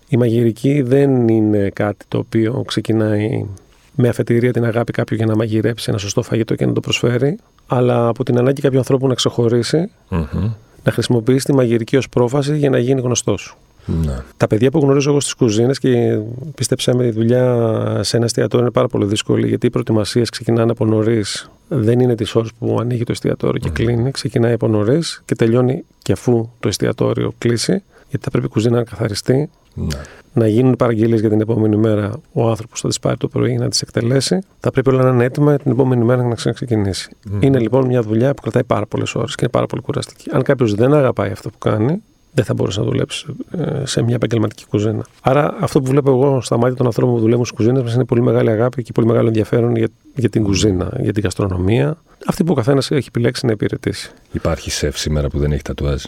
η 0.09 0.17
μαγειρική 0.17 0.83
δεν 0.83 1.29
είναι 1.29 1.71
κάτι 1.73 2.05
το 2.09 2.19
οποίο 2.19 2.63
ξεκινάει 2.67 3.47
με 3.95 4.09
αφετηρία 4.09 4.53
την 4.53 4.65
αγάπη 4.65 4.93
κάποιου 4.93 5.17
για 5.17 5.27
να 5.27 5.37
μαγειρέψει 5.37 5.87
ένα 5.89 5.99
σωστό 5.99 6.23
φαγητό 6.23 6.55
και 6.55 6.67
να 6.67 6.73
το 6.73 6.81
προσφέρει, 6.81 7.39
αλλά 7.67 8.07
από 8.09 8.25
την 8.25 8.39
ανάγκη 8.39 8.61
κάποιου 8.61 8.79
ανθρώπου 8.79 9.07
να 9.07 9.15
ξεχωρίσει, 9.15 9.91
Μμμ. 10.09 10.51
να 10.85 10.93
χρησιμοποιήσει 10.93 11.45
τη 11.45 11.55
μαγειρική 11.55 11.97
ως 11.97 12.09
πρόφαση 12.09 12.57
για 12.57 12.71
να 12.71 12.79
γίνει 12.79 13.01
γνωστός. 13.01 13.57
Ναι. 13.87 14.17
Τα 14.37 14.47
παιδιά 14.47 14.71
που 14.71 14.79
γνωρίζω 14.79 15.11
εγώ 15.11 15.21
στις 15.21 15.35
κουζίνες 15.35 15.79
και 15.79 16.19
πίστεψέ 16.55 16.95
με, 16.95 17.07
η 17.07 17.11
δουλειά 17.11 17.71
σε 18.03 18.17
ένα 18.17 18.25
εστιατόριο 18.25 18.65
είναι 18.65 18.75
πάρα 18.75 18.89
πολύ 18.89 19.07
δύσκολη 19.07 19.49
γιατί 19.49 19.67
οι 19.67 19.71
προετοιμασίες 19.71 20.29
ξεκινάνε 20.31 20.71
από 20.71 20.85
νωρίς. 20.85 21.51
Δεν 21.69 22.01
είναι 22.01 22.15
τι 22.15 22.31
ώρε 22.35 22.49
που 22.59 22.77
ανοίγει 22.81 23.05
το 23.05 23.13
εστιατόριο 23.13 23.61
και 23.61 23.71
κλείνει. 23.71 24.11
Ξεκινάει 24.11 24.53
από 24.53 24.69
νωρίς 24.69 25.23
και 25.25 25.35
τελειώνει 25.35 25.85
και 26.03 26.13
αφού 26.13 26.49
το 26.61 26.69
εστιατόριο 26.69 27.33
κλείσει. 27.39 27.83
Γιατί 28.15 28.25
θα 28.25 28.31
πρέπει 28.31 28.47
η 28.47 28.49
κουζίνα 28.49 28.77
να 28.77 28.85
καθαριστεί, 28.85 29.51
Ναι. 29.75 29.87
να 30.33 30.47
γίνουν 30.47 30.77
παραγγελίες 30.77 31.21
για 31.21 31.29
την 31.29 31.41
επόμενη 31.41 31.77
μέρα. 31.77 32.21
Ο 32.33 32.49
άνθρωπος 32.49 32.81
θα 32.81 32.89
τις 32.89 32.99
πάρει 32.99 33.17
το 33.17 33.29
πρωί 33.29 33.57
να 33.57 33.69
τις 33.69 33.81
εκτελέσει. 33.83 34.39
Θα 34.61 34.71
πρέπει 34.71 34.89
όλα 34.91 35.03
να 35.03 35.09
είναι 35.09 35.25
έτοιμα 35.25 35.57
την 35.57 35.71
επόμενη 35.71 36.05
μέρα 36.05 36.23
να 36.23 36.35
ξαναξεκινήσει. 36.35 37.11
Μμμ. 37.31 37.43
Είναι 37.43 37.59
λοιπόν 37.59 37.87
μια 37.87 38.03
δουλειά 38.03 38.35
που 38.35 38.43
κρατάει 38.43 38.65
πάρα 38.65 38.87
πολλές 38.87 39.15
ώρες 39.15 39.35
και 39.35 39.41
είναι 39.41 39.51
πάρα 39.51 39.67
πολύ 39.67 39.83
κουραστική. 39.83 40.31
Αν 40.33 40.43
κάποιος 40.43 40.75
δεν 40.75 40.95
αγαπάει 40.95 41.31
αυτό 41.31 41.51
που 41.51 41.59
κάνει, 41.59 42.03
δεν 42.33 42.45
θα 42.45 42.55
μπορέσει 42.55 42.79
να 42.79 42.85
δουλέψει 42.85 43.27
ε, 43.51 43.87
σε 43.87 44.03
μια 44.03 44.15
επαγγελματική 44.15 44.65
κουζίνα. 44.67 45.05
Άρα, 45.23 45.57
αυτό 45.61 45.81
που 45.81 45.91
βλέπω 45.91 46.11
εγώ 46.11 46.41
στα 46.41 46.57
μάτια 46.59 46.77
των 46.77 46.87
ανθρώπων 46.87 47.15
που 47.15 47.21
δουλεύουν 47.21 47.45
στις 47.45 47.57
κουζίνες 47.57 47.83
μας 47.83 47.95
είναι 47.95 48.05
πολύ 48.05 48.23
μεγάλη 48.23 48.51
αγάπη 48.51 48.83
και 48.83 48.93
πολύ 48.93 49.07
μεγάλο 49.07 49.27
ενδιαφέρον 49.27 49.77
για, 49.77 49.89
για 50.15 50.29
την 50.29 50.43
κουζίνα, 50.43 50.99
για 51.01 51.13
την 51.13 51.23
γαστρονομία. 51.23 51.97
Αυτή 52.27 52.45
που 52.45 52.53
ο 52.53 52.55
καθένας 52.55 52.91
έχει 52.91 53.07
επιλέξει 53.09 53.47
να 53.47 53.53
υπηρετήσει. 53.53 54.11
Υπάρχει 54.33 54.71
σεφ 54.71 54.99
σήμερα 54.99 55.29
που 55.29 55.39
δεν 55.39 55.53
έχει 55.53 55.63
τατουάζ; 55.63 56.03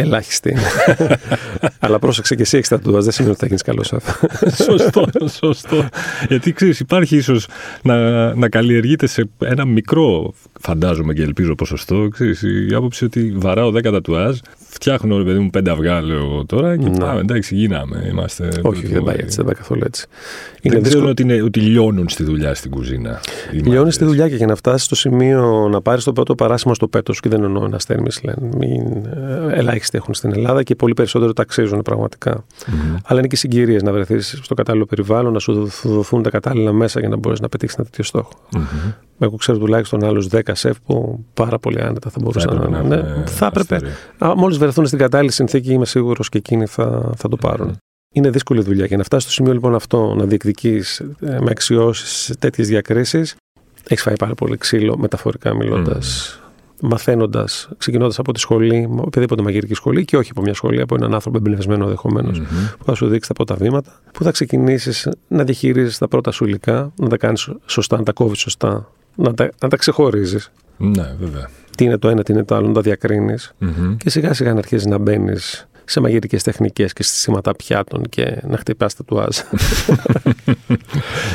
Ελάχιστη. 0.00 0.56
Αλλά 1.78 1.98
πρόσεξε 1.98 2.34
και 2.34 2.42
εσύ 2.42 2.56
έχεις 2.56 2.68
τα 2.68 2.80
δεν 2.84 3.10
σημαίνει 3.10 3.30
ότι 3.30 3.40
θα 3.40 3.46
γίνεις 3.46 3.62
καλός 3.62 3.86
σεφ. 3.86 4.04
σωστό, 4.64 5.06
σωστό. 5.28 5.88
Γιατί 6.28 6.52
ξέρεις, 6.52 6.80
υπάρχει 6.80 7.16
ίσως 7.16 7.48
να, 7.82 8.34
να 8.34 8.48
καλλιεργείται 8.48 9.06
σε 9.06 9.28
ένα 9.38 9.64
μικρό, 9.64 10.34
φαντάζομαι 10.58 11.12
και 11.12 11.22
ελπίζω 11.22 11.54
ποσοστό, 11.54 12.08
ξέρεις, 12.10 12.42
η 12.42 12.74
άποψη 12.74 13.04
ότι 13.04 13.32
βαράω 13.36 13.70
10 13.70 13.82
τατουάζ, 13.82 14.38
φτιάχνω 14.68 15.18
ρε 15.18 15.24
παιδί 15.24 15.38
μου 15.38 15.50
πέντε 15.50 15.70
αυγά, 15.70 16.02
λέω 16.02 16.16
εγώ 16.16 16.44
τώρα 16.46 16.76
και 16.76 16.88
Ναι. 16.88 16.98
πάμε, 16.98 17.20
εντάξει, 17.20 17.54
γίναμε. 17.54 18.06
Είμαστε, 18.10 18.48
όχι, 18.62 18.86
δεν 18.86 19.02
πάει 19.02 19.16
έτσι, 19.18 19.36
δεν 19.36 19.44
πάει 19.44 19.54
καθόλου 19.54 19.82
έτσι. 19.86 20.06
Είναι 20.08 20.16
Είναι 20.62 20.74
δεν 20.74 20.82
ξέρω 20.82 21.04
δύσκολο. 21.06 21.10
ότι, 21.10 21.22
είναι, 21.22 21.42
ότι 21.46 21.60
λιώνουν 21.60 22.08
στη 22.08 22.24
δουλειά 22.24 22.54
στην 22.54 22.70
κουζίνα. 22.70 23.20
οι 23.52 23.56
Λιώνεις 23.56 23.74
μάγκες. 23.76 23.96
τη 23.96 24.04
δουλειά 24.04 24.28
και 24.28 24.34
για 24.36 24.46
να 24.46 24.54
φτάσεις 24.54 24.84
στο 24.84 24.94
σημείο 24.94 25.68
να 25.70 25.80
πάρεις 25.80 26.04
το 26.04 26.12
πρώτο 26.12 26.34
παράσημο 26.34 26.74
στο 26.74 26.88
πέτος 26.88 27.20
και 27.20 27.28
δεν 27.28 27.42
εννοώ 27.42 27.64
ένα 27.64 27.78
στέρμι 27.78 28.08
λένε. 28.22 28.48
Μην, 28.58 28.80
ε, 29.50 29.58
ελάχιστοι 29.58 29.96
έχουν 29.96 30.14
στην 30.14 30.32
Ελλάδα 30.32 30.62
και 30.62 30.74
πολύ 30.74 30.94
περισσότερο 30.94 31.32
τα 31.32 31.42
αξίζουν 31.42 31.82
πραγματικά. 31.82 32.44
Μμμ. 32.66 32.96
Αλλά 33.04 33.18
είναι 33.18 33.28
και 33.28 33.36
συγκυρίες 33.36 33.82
να 33.82 33.92
βρεθείς 33.92 34.38
στο 34.42 34.54
κατάλληλο 34.54 34.84
περιβάλλον, 34.86 35.32
να 35.32 35.38
σου 35.38 35.52
δοθ- 35.52 35.86
δοθούν 35.86 36.22
τα 36.22 36.30
κατάλληλα 36.30 36.72
μέσα 36.72 37.00
για 37.00 37.08
να 37.08 37.16
μπορεί 37.16 37.36
να 37.40 37.48
πετύχεις 37.48 37.74
ένα 37.74 37.84
τέτοιο 37.84 38.04
στόχο. 38.04 38.30
Μμμ. 38.56 38.62
Εγώ 39.18 39.36
ξέρω 39.36 39.58
τουλάχιστον 39.58 40.04
άλλους 40.04 40.26
10 40.30 40.40
σεφ 40.52 40.76
που 40.86 41.24
πάρα 41.34 41.58
πολύ 41.58 41.80
άνετα 41.82 42.10
θα 42.10 42.18
μπορούσαν 42.22 42.54
έπρεπε 42.56 42.70
να. 42.70 42.82
να 42.82 42.88
ναι, 42.88 43.08
έχουν 43.08 43.26
θα 43.26 43.46
έπρεπε. 43.46 43.74
αστέρι. 43.74 43.92
Μόλις 44.36 44.58
βρεθούν 44.58 44.86
στην 44.86 44.98
κατάλληλη 44.98 45.32
συνθήκη, 45.32 45.72
είμαι 45.72 45.86
σίγουρος 45.86 46.28
και 46.28 46.38
εκείνοι 46.38 46.66
θα, 46.66 47.12
θα 47.16 47.28
το 47.28 47.36
πάρουν. 47.36 47.66
Μμμ. 47.66 47.74
Είναι 48.14 48.30
δύσκολη 48.30 48.62
δουλειά 48.62 48.86
και 48.86 48.96
να 48.96 49.02
φτάσει 49.02 49.22
στο 49.24 49.32
σημείο 49.32 49.52
λοιπόν 49.52 49.74
αυτό 49.74 50.14
να 50.14 50.24
διεκδικείς 50.24 51.02
με 51.18 51.50
αξιώσεις 51.50 52.34
τέτοιες 52.38 52.68
διακρίσεις. 52.68 53.36
Έχεις 53.88 54.02
φάει 54.02 54.16
πάρα 54.16 54.34
πολύ 54.34 54.56
ξύλο, 54.56 54.98
μεταφορικά 54.98 55.54
μιλώντας, 55.54 56.40
μαθαίνοντας, 56.80 57.68
ξεκινώντας 57.78 58.18
από 58.18 58.32
τη 58.32 58.40
σχολή, 58.40 58.88
οποιαδήποτε 58.96 59.42
μαγειρική 59.42 59.74
σχολή 59.74 60.04
και 60.04 60.16
όχι 60.16 60.30
από 60.30 60.42
μια 60.42 60.54
σχολή, 60.54 60.80
από 60.80 60.94
έναν 60.94 61.14
άνθρωπο 61.14 61.36
εμπνευσμένο 61.36 61.84
ενδεχομένως, 61.84 62.38
Μμμ. 62.38 62.46
που 62.78 62.84
θα 62.84 62.94
σου 62.94 63.06
δείξει 63.08 63.28
τα 63.28 63.34
πρώτα 63.34 63.54
βήματα, 63.54 64.00
που 64.12 64.24
θα 64.24 64.30
ξεκινήσεις 64.30 65.08
να 65.28 65.44
διαχειρίζεσαι 65.44 65.98
τα 65.98 66.08
πρώτα 66.08 66.30
σου 66.30 66.44
υλικά, 66.44 66.92
να 66.96 67.08
τα 67.08 67.16
κάνεις 67.16 67.48
σωστά, 67.66 67.96
να 67.96 68.02
τα 68.02 68.12
κόβεις 68.12 68.38
σωστά, 68.38 68.90
να 69.18 69.34
τα, 69.34 69.50
να 69.60 69.68
τα 69.68 69.76
ξεχωρίζεις. 69.76 70.50
Ναι, 70.76 71.14
βέβαια. 71.20 71.50
Τι 71.76 71.84
είναι 71.84 71.96
το 71.96 72.08
ένα, 72.08 72.22
τι 72.22 72.32
είναι 72.32 72.44
το 72.44 72.54
άλλο, 72.54 72.66
να 72.66 72.74
τα 72.74 72.80
διακρίνεις 72.80 73.52
Μμμ. 73.58 73.96
και 73.96 74.10
σιγά 74.10 74.32
σιγά 74.34 74.52
να 74.52 74.58
αρχίζεις 74.58 74.86
να 74.86 74.98
μπαίνεις 74.98 75.68
σε 75.84 76.00
μαγειρικές 76.00 76.42
τεχνικές 76.42 76.92
και 76.92 77.02
στήματα 77.02 77.56
πιάτων 77.56 78.02
και 78.08 78.42
να 78.48 78.56
χτυπάς 78.56 78.94
τα 78.94 79.04
τουάζ. 79.04 79.36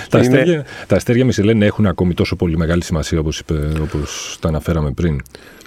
τα, 0.10 0.19
αστέρια, 0.19 0.65
τα 0.88 0.96
αστέρια 0.96 1.26
Μισελέν 1.26 1.62
έχουν 1.62 1.86
ακόμη 1.86 2.13
τόσο 2.13 2.36
πολύ 2.36 2.58
μεγάλη 2.58 2.84
σημασία 2.84 3.19
όπως, 3.19 3.39
είπε, 3.39 3.54
όπως 3.82 4.38
τα 4.39 4.48
αναφέραμε 4.48 4.91
πριν. 4.91 5.22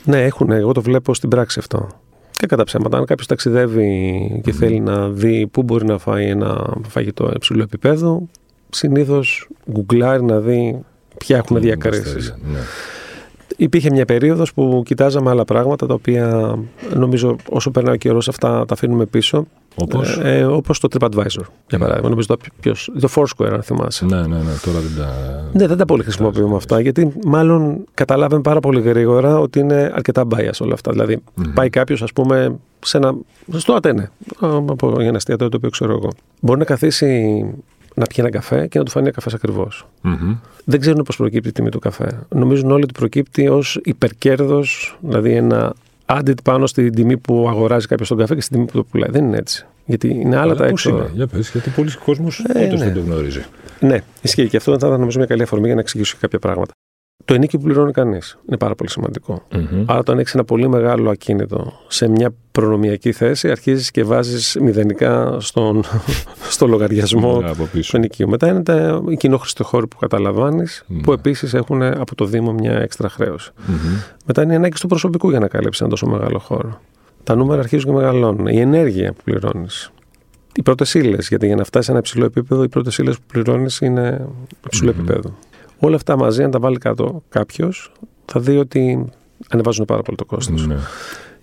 Ναι, 0.04 0.24
έχουν. 0.24 0.50
Εγώ 0.50 0.72
το 0.72 0.82
βλέπω 0.82 1.14
στην 1.14 1.28
πράξη 1.28 1.58
αυτό. 1.58 1.88
Και 2.30 2.46
κατά 2.46 2.64
ψέματα, 2.64 2.98
αν 2.98 3.04
κάποιος 3.04 3.26
ταξιδεύει 3.26 4.40
και 4.44 4.52
θέλει 4.52 4.80
να 4.80 5.08
δει 5.08 5.46
πού 5.46 5.62
μπορεί 5.62 5.84
να 5.84 5.98
φάει 5.98 6.28
ένα 6.28 6.76
φαγητό 6.88 7.30
υψηλού 7.34 7.60
επίπεδου, 7.60 8.28
συνήθως 8.70 9.48
γκουγκλάρει 9.70 10.22
να 10.22 10.40
δει 10.40 10.84
ποια 11.18 11.36
έχουν 11.36 11.60
διακρίσεις. 11.60 12.34
Ναι. 12.52 12.58
Υπήρχε 13.56 13.90
μια 13.90 14.04
περίοδος 14.04 14.54
που 14.54 14.82
κοιτάζαμε 14.84 15.30
άλλα 15.30 15.44
πράγματα 15.44 15.86
τα 15.86 15.94
οποία 15.94 16.58
νομίζω 16.94 17.36
όσο 17.48 17.70
περνάει 17.70 17.94
ο 17.94 17.96
καιρός 17.96 18.28
αυτά 18.28 18.64
τα 18.64 18.74
αφήνουμε 18.74 19.06
πίσω. 19.06 19.46
Όπως; 19.74 20.18
Ε, 20.22 20.44
όπως 20.44 20.80
το 20.80 20.88
TripAdvisor, 20.92 21.44
για 21.68 21.78
παράδειγμα. 21.78 22.08
Νομίζω 22.08 22.26
το, 22.26 22.36
ποιος, 22.60 22.90
το 23.00 23.08
Foursquare, 23.14 23.50
αν 23.52 23.62
θυμάσαι. 23.62 24.04
Ναι, 24.04 24.16
ναι, 24.16 24.26
ναι, 24.26 24.52
τώρα 24.64 24.78
δεν 24.78 24.96
τα. 24.98 25.14
Ναι, 25.52 25.66
δεν 25.66 25.76
τα 25.76 25.84
πολύ 25.84 26.02
χρησιμοποιούμε 26.02 26.56
αυτά, 26.56 26.80
γιατί 26.80 27.12
μάλλον 27.24 27.84
καταλάβαμε 27.94 28.42
πάρα 28.42 28.60
πολύ 28.60 28.80
γρήγορα 28.80 29.38
ότι 29.38 29.58
είναι 29.58 29.92
αρκετά 29.94 30.24
bias 30.34 30.58
όλα 30.60 30.74
αυτά. 30.74 30.92
Δηλαδή, 30.92 31.18
mm-hmm. 31.18 31.50
πάει 31.54 31.70
κάποιος, 31.70 32.02
ας 32.02 32.12
πούμε, 32.12 32.56
σε 32.80 32.96
ένα. 32.96 33.14
στο 33.56 33.72
Ατένε, 33.72 34.10
από 34.40 34.96
ένα 35.00 35.16
εστιατόριο 35.16 35.48
το 35.48 35.56
οποίο 35.56 35.70
ξέρω 35.70 35.92
εγώ. 35.92 36.10
Μπορεί 36.40 36.58
να 36.58 36.64
καθίσει 36.64 37.44
να 37.96 38.06
πιει 38.06 38.16
ένα 38.18 38.30
καφέ 38.30 38.66
και 38.66 38.78
να 38.78 38.84
του 38.84 38.90
φανεί 38.90 39.06
ένα 39.06 39.14
καφές 39.14 39.34
ακριβώς. 39.34 39.86
Mm-hmm. 40.04 40.36
Δεν 40.64 40.80
ξέρουν 40.80 41.02
πώς 41.02 41.16
προκύπτει 41.16 41.48
η 41.48 41.52
τιμή 41.52 41.68
του 41.68 41.78
καφέ. 41.78 42.18
Νομίζουν 42.28 42.70
όλοι 42.70 42.82
ότι 42.82 42.92
προκύπτει 42.92 43.48
ως 43.48 43.80
υπερκέρδος, 43.84 44.98
δηλαδή 45.00 45.32
ένα 45.32 45.74
added 46.06 46.42
πάνω 46.42 46.66
στην 46.66 46.94
τιμή 46.94 47.16
που 47.16 47.46
αγοράζει 47.48 47.86
κάποιος 47.86 48.08
τον 48.08 48.18
καφέ 48.18 48.34
και 48.34 48.40
στην 48.40 48.56
τιμή 48.56 48.68
που 48.70 48.76
το 48.76 48.84
πουλάει. 48.84 49.10
Δεν 49.10 49.24
είναι 49.24 49.36
έτσι. 49.36 49.66
Γιατί 49.84 50.08
είναι 50.08 50.36
άλλα 50.36 50.54
τα 50.54 50.66
έξω. 50.66 50.90
Είναι, 50.90 51.10
για 51.14 51.26
πες, 51.26 51.50
γιατί 51.50 51.70
πολλοί 51.70 51.90
κόσμοι 52.04 52.28
ε, 52.54 52.66
ναι. 52.66 52.76
δεν 52.76 52.94
το 52.94 53.00
γνωρίζει. 53.00 53.44
Ναι, 53.80 54.02
ισχύει 54.22 54.48
και 54.48 54.56
αυτό 54.56 54.78
θα 54.78 54.86
ήταν 54.86 55.00
νομίζω 55.00 55.18
μια 55.18 55.26
καλή 55.26 55.42
αφορμή 55.42 55.66
για 55.66 55.74
να 55.74 55.80
εξηγήσω 55.80 56.16
κάποια 56.20 56.38
πράγματα. 56.38 56.72
Το 57.24 57.34
ενίκιο 57.34 57.58
που 57.58 57.64
πληρώνει 57.64 57.92
κανείς 57.92 58.38
είναι 58.46 58.56
πάρα 58.56 58.74
πολύ 58.74 58.90
σημαντικό. 58.90 59.42
Mm-hmm. 59.52 59.84
Άρα, 59.86 59.98
όταν 59.98 60.18
έχεις 60.18 60.34
ένα 60.34 60.44
πολύ 60.44 60.68
μεγάλο 60.68 61.10
ακίνητο 61.10 61.72
σε 61.88 62.08
μια 62.08 62.34
προνομιακή 62.52 63.12
θέση, 63.12 63.50
αρχίζεις 63.50 63.90
και 63.90 64.04
βάζεις 64.04 64.56
μηδενικά 64.60 65.36
στον, 65.40 65.84
στο 66.54 66.66
λογαριασμό 66.66 67.42
του 67.72 67.96
ενοικίου. 67.96 68.28
Μετά 68.28 68.48
είναι 68.48 68.62
τα, 68.62 69.02
οι 69.08 69.16
κοινόχρηστοι 69.16 69.62
χώροι 69.62 69.86
που 69.86 69.96
καταλαβαίνει, 69.96 70.64
mm-hmm. 70.66 71.00
που 71.02 71.12
επίσης 71.12 71.54
έχουν 71.54 71.82
από 71.82 72.14
το 72.14 72.24
Δήμο 72.24 72.52
μια 72.52 72.72
έξτρα 72.72 73.08
χρέωση. 73.08 73.50
Mm-hmm. 73.56 74.14
Μετά 74.26 74.42
είναι 74.42 74.52
η 74.52 74.56
ανάγκη 74.56 74.78
του 74.80 74.86
προσωπικού 74.86 75.30
για 75.30 75.38
να 75.38 75.48
καλύψει 75.48 75.78
ένα 75.82 75.90
τόσο 75.90 76.06
μεγάλο 76.06 76.38
χώρο. 76.38 76.80
Τα 77.24 77.34
νούμερα 77.34 77.60
αρχίζουν 77.60 77.90
και 77.90 77.96
μεγαλώνουν. 77.96 78.46
Η 78.46 78.60
ενέργεια 78.60 79.12
που 79.12 79.22
πληρώνεις. 79.24 79.90
Οι 80.54 80.62
πρώτες 80.62 80.94
ύλες, 80.94 81.28
γιατί 81.28 81.46
για 81.46 81.56
να 81.56 81.64
φτάσει 81.64 81.84
σε 81.84 81.90
ένα 81.90 82.00
υψηλό 82.00 82.24
επίπεδο, 82.24 82.62
οι 82.62 82.68
πρώτες 82.68 82.98
ύλες 82.98 83.16
που 83.16 83.24
πληρώνεις 83.26 83.80
είναι 83.80 84.26
υψηλό 84.66 84.90
mm-hmm. 84.90 84.94
επίπεδο. 84.94 85.34
Όλα 85.78 85.96
αυτά 85.96 86.16
μαζί, 86.16 86.42
αν 86.42 86.50
τα 86.50 86.58
βάλει 86.58 86.78
κάτω 86.78 87.22
κάποιος, 87.28 87.92
θα 88.24 88.40
δει 88.40 88.56
ότι 88.56 89.04
ανεβάζουν 89.48 89.84
πάρα 89.84 90.02
πολύ 90.02 90.16
το 90.16 90.24
κόστος. 90.24 90.66
Ναι. 90.66 90.76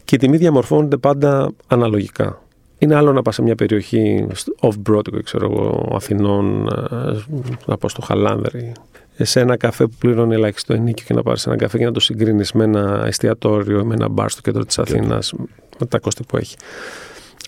Και 0.03 0.15
η 0.15 0.17
τιμή 0.17 0.37
διαμορφώνεται 0.37 0.97
πάντα 0.97 1.51
αναλογικά. 1.67 2.41
Είναι 2.77 2.95
άλλο 2.95 3.13
να 3.13 3.21
πας 3.21 3.35
σε 3.35 3.41
μια 3.41 3.55
περιοχή 3.55 4.27
off-Broadway, 4.59 5.23
ξέρω 5.23 5.51
εγώ, 5.51 5.91
Αθηνών, 5.95 6.67
ε, 6.67 7.23
να 7.65 7.77
πάω 7.77 7.89
στο 7.89 8.01
Χαλάνδρη, 8.01 8.71
σε 9.17 9.39
ένα 9.39 9.57
καφέ 9.57 9.85
που 9.85 9.95
πληρώνει 9.99 10.33
ελάχιστο 10.33 10.73
ενίκιο 10.73 11.05
και 11.05 11.13
να 11.13 11.23
πάρεις 11.23 11.47
ένα 11.47 11.55
καφέ 11.55 11.77
και 11.77 11.85
να 11.85 11.91
το 11.91 11.99
συγκρίνεις 11.99 12.51
με 12.51 12.63
ένα 12.63 13.03
εστιατόριο, 13.05 13.85
με 13.85 13.93
ένα 13.93 14.07
μπαρ 14.07 14.29
στο 14.29 14.41
κέντρο 14.41 14.65
της 14.65 14.79
Αθήνας, 14.79 15.33
με 15.79 15.85
τα 15.85 15.99
κόστη 15.99 16.23
που 16.23 16.37
έχει. 16.37 16.55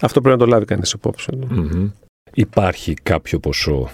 Αυτό 0.02 0.22
πρέπει 0.22 0.40
να 0.40 0.46
το 0.46 0.52
λάβει 0.52 0.66
κανείς 0.66 0.92
υπόψη. 0.92 1.40
Υπάρχει 2.34 2.94
κάποιο 2.94 3.40
ποσό 3.40 3.90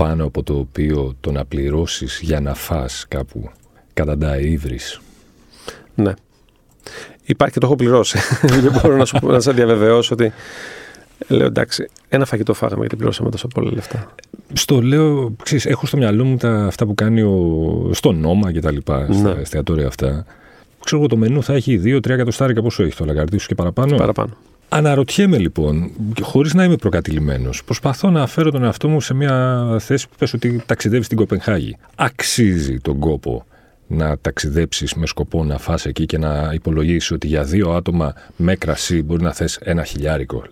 πάνω 0.00 0.24
από 0.24 0.42
το 0.42 0.54
οποίο 0.58 1.14
το 1.20 1.32
να 1.32 1.44
πληρώσεις 1.44 2.20
για 2.22 2.40
να 2.40 2.54
φας 2.54 3.04
κάπου 3.08 3.50
καταντάει 3.94 4.50
ύβρις. 4.50 5.00
Ναι. 5.94 6.12
Υπάρχει 7.24 7.54
και 7.54 7.60
το 7.60 7.66
έχω 7.66 7.76
πληρώσει. 7.76 8.18
Δεν 8.62 8.72
μπορώ 8.72 8.96
να, 8.96 9.04
σου, 9.04 9.18
να 9.22 9.40
σε 9.40 9.52
διαβεβαιώσω 9.52 10.14
ότι 10.14 10.32
λέω 11.28 11.46
εντάξει, 11.46 11.88
ένα 12.08 12.24
φαγητό 12.24 12.54
φάγαμε 12.54 12.80
γιατί 12.80 12.96
πληρώσαμε 12.96 13.30
τόσο 13.30 13.48
πολλά 13.48 13.72
λεφτά. 13.72 14.12
Στο 14.52 14.82
λέω, 14.82 15.34
ξέρεις, 15.42 15.66
έχω 15.66 15.86
στο 15.86 15.96
μυαλό 15.96 16.24
μου 16.24 16.36
τα, 16.36 16.66
αυτά 16.66 16.86
που 16.86 16.94
κάνει 16.94 17.22
ο, 17.22 17.90
στο 17.92 18.12
νόμα 18.12 18.52
και 18.52 18.60
τα 18.60 18.70
λοιπά, 18.70 19.08
ναι. 19.08 19.14
στα 19.14 19.36
εστιατόρια 19.38 19.86
αυτά. 19.86 20.26
Ξέρω 20.84 21.00
εγώ 21.00 21.10
το 21.10 21.16
μενού 21.16 21.42
θα 21.42 21.54
έχει 21.54 21.80
2-3 21.84 22.08
εκατοστάρια 22.08 22.62
πόσο 22.62 22.82
έχει 22.82 22.96
το 22.96 23.04
λαγκαρτί 23.04 23.38
σου 23.38 23.48
και 23.48 23.54
παραπάνω; 23.54 23.96
Παραπάνω. 23.96 24.36
Αναρωτιέμαι 24.72 25.38
λοιπόν, 25.38 25.90
χωρίς 26.20 26.54
να 26.54 26.64
είμαι 26.64 26.76
προκατηλημένος, 26.76 27.64
προσπαθώ 27.64 28.10
να 28.10 28.26
φέρω 28.26 28.50
τον 28.50 28.64
εαυτό 28.64 28.88
μου 28.88 29.00
σε 29.00 29.14
μια 29.14 29.76
θέση 29.80 30.08
που 30.08 30.14
πες 30.18 30.32
ότι 30.32 30.62
ταξιδεύεις 30.66 31.06
στην 31.06 31.18
Κοπενχάγη. 31.18 31.76
Αξίζει 31.94 32.78
τον 32.80 32.98
κόπο 32.98 33.46
να 33.86 34.18
ταξιδέψεις 34.18 34.94
με 34.94 35.06
σκοπό 35.06 35.44
να 35.44 35.58
φας 35.58 35.86
εκεί 35.86 36.06
και 36.06 36.18
να 36.18 36.50
υπολογίσεις 36.52 37.10
ότι 37.10 37.26
για 37.26 37.44
δύο 37.44 37.70
άτομα 37.70 38.12
με 38.36 38.56
κρασί 38.56 39.02
μπορεί 39.02 39.22
να 39.22 39.32
θες 39.32 39.58
ένα 39.62 39.84
χιλιάρικο. 39.84 40.42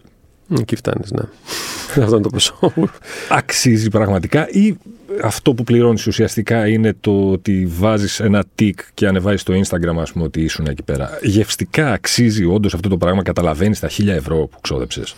Εκεί 0.59 0.77
φτάνεις, 0.77 1.11
ναι. 1.11 1.23
Αυτό 2.03 2.15
είναι 2.15 2.21
το 2.21 2.29
ποσό. 2.29 2.73
Αξίζει 3.29 3.89
πραγματικά 3.89 4.49
ή 4.49 4.77
αυτό 5.23 5.55
που 5.55 5.65
πληρώνεις 5.65 6.07
ουσιαστικά 6.07 6.69
είναι 6.69 6.95
το 7.01 7.31
ότι 7.31 7.67
βάζεις 7.67 8.21
ένα 8.21 8.45
τικ 8.55 8.81
και 8.95 9.07
ανεβάζεις 9.07 9.41
στο 9.41 9.55
Instagram, 9.55 9.97
ας 9.97 10.13
πούμε, 10.13 10.25
ότι 10.25 10.41
ήσουν 10.43 10.67
εκεί 10.67 10.83
πέρα. 10.83 11.19
Γευστικά 11.23 11.93
αξίζει 11.93 12.45
όντως 12.45 12.75
αυτό 12.75 12.89
το 12.89 12.97
πράγμα, 12.97 13.23
καταλαβαίνεις 13.23 13.81
τα 13.81 13.89
χίλια 13.89 14.15
ευρώ 14.15 14.37
που 14.37 14.61
ξόδεψες. 14.61 15.17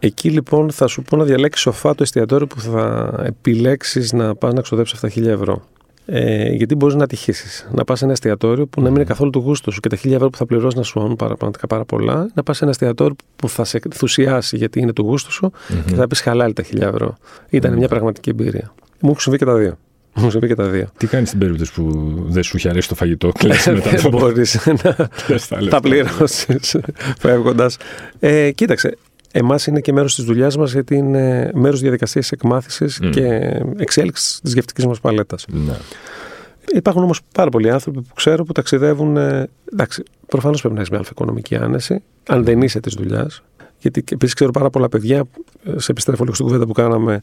Εκεί 0.00 0.30
λοιπόν 0.30 0.70
θα 0.70 0.86
σου 0.86 1.02
πω 1.02 1.16
να 1.16 1.24
διαλέξεις 1.24 1.62
σοφά 1.62 1.94
το 1.94 2.02
εστιατόριο 2.02 2.46
που 2.46 2.60
θα 2.60 3.12
επιλέξεις 3.26 4.12
να 4.12 4.34
πας 4.34 4.54
να 4.54 4.60
ξοδέψεις 4.60 4.94
αυτά 4.94 5.06
τα 5.06 5.12
χίλια 5.12 5.32
ευρώ. 5.32 5.62
Ε, 6.10 6.48
γιατί 6.48 6.74
μπορείς 6.74 6.94
να 6.94 7.06
τυχήσεις. 7.06 7.68
Να 7.72 7.84
πας 7.84 7.98
σε 7.98 8.04
ένα 8.04 8.12
εστιατόριο 8.12 8.66
που 8.66 8.80
να 8.80 8.86
μην 8.86 8.96
είναι 8.96 9.04
καθόλου 9.04 9.30
του 9.30 9.38
γούστου 9.38 9.72
σου 9.72 9.80
και 9.80 9.88
τα 9.88 9.96
χίλια 9.96 10.16
ευρώ 10.16 10.30
που 10.30 10.36
θα 10.36 10.46
πληρώσεις 10.46 10.74
να 10.74 10.82
σου 10.82 11.14
πάρα, 11.18 11.36
πραγματικά 11.36 11.66
πάρα 11.66 11.84
πολλά. 11.84 12.30
Να 12.34 12.42
πας 12.42 12.56
σε 12.56 12.64
ένα 12.64 12.72
εστιατόριο 12.72 13.16
που 13.36 13.48
θα 13.48 13.64
σε 13.64 13.80
ενθουσιάσει 13.84 14.56
γιατί 14.56 14.80
είναι 14.80 14.92
του 14.92 15.02
γούστου 15.02 15.32
σου 15.32 15.52
mm-hmm. 15.52 15.82
και 15.86 15.94
θα 15.94 16.06
πεις 16.06 16.20
χαλάλη 16.20 16.52
τα 16.52 16.62
χίλια 16.62 16.86
ευρώ. 16.86 17.16
Ήταν 17.48 17.72
μια 17.72 17.88
πραγματική 17.88 18.30
εμπειρία. 18.30 18.72
Μου 19.00 19.08
έχουν 19.08 19.20
συμβεί 19.20 19.38
και 19.38 19.44
τα 19.44 19.54
δύο. 19.54 19.78
Μου 20.14 20.24
έχουν 20.24 20.30
συμβεί 20.30 20.46
και 20.46 20.54
τα 20.54 20.68
δύο. 20.68 20.88
Τι 20.96 21.06
κάνει 21.06 21.26
στην 21.26 21.38
περίπτωση 21.38 21.72
που 21.72 22.14
δεν 22.28 22.42
σου 22.42 22.56
έχει 22.56 22.68
αρέσει 22.68 22.88
το 22.88 22.94
φαγητό, 22.94 23.32
Δεν 24.00 24.10
μπορείς 24.10 24.66
να 25.50 25.68
τα 25.70 25.80
πληρώσεις 25.80 26.76
φεύγοντας. 27.18 27.76
Ε, 28.18 28.50
κοίταξε, 28.50 28.96
Εμάς 29.32 29.66
είναι 29.66 29.80
και 29.80 29.92
μέρος 29.92 30.14
της 30.14 30.24
δουλειάς 30.24 30.56
μας 30.56 30.72
γιατί 30.72 30.94
είναι 30.94 31.50
μέρος 31.54 31.80
διαδικασίας 31.80 32.32
εκμάθησης 32.32 33.00
mm. 33.02 33.10
και 33.10 33.24
εξέλιξης 33.76 34.40
της 34.42 34.52
γευτικής 34.54 34.86
μας 34.86 35.00
παλέτας. 35.00 35.44
Ναι. 35.48 35.76
Υπάρχουν 36.72 37.02
όμως 37.02 37.20
πάρα 37.34 37.50
πολλοί 37.50 37.70
άνθρωποι 37.70 38.00
που 38.00 38.14
ξέρω 38.14 38.44
που 38.44 38.52
ταξιδεύουν. 38.52 39.16
Ε, 39.16 39.48
εντάξει, 39.72 40.02
προφανώς 40.26 40.60
πρέπει 40.60 40.74
να 40.74 40.80
έχεις 40.80 40.92
μια 40.92 41.04
οικονομική 41.10 41.56
άνεση, 41.56 42.02
αν 42.28 42.44
δεν 42.44 42.62
είσαι 42.62 42.80
της 42.80 42.94
δουλειάς. 42.94 43.42
Γιατί 43.78 44.04
επίσης 44.10 44.34
ξέρω 44.34 44.50
πάρα 44.50 44.70
πολλά 44.70 44.88
παιδιά, 44.88 45.24
ε, 45.64 45.78
σε 45.78 45.90
επιστρέφω 45.90 46.22
λίγο 46.22 46.34
στην 46.34 46.46
κουβέντα 46.46 46.66
που 46.66 46.72
κάναμε, 46.72 47.20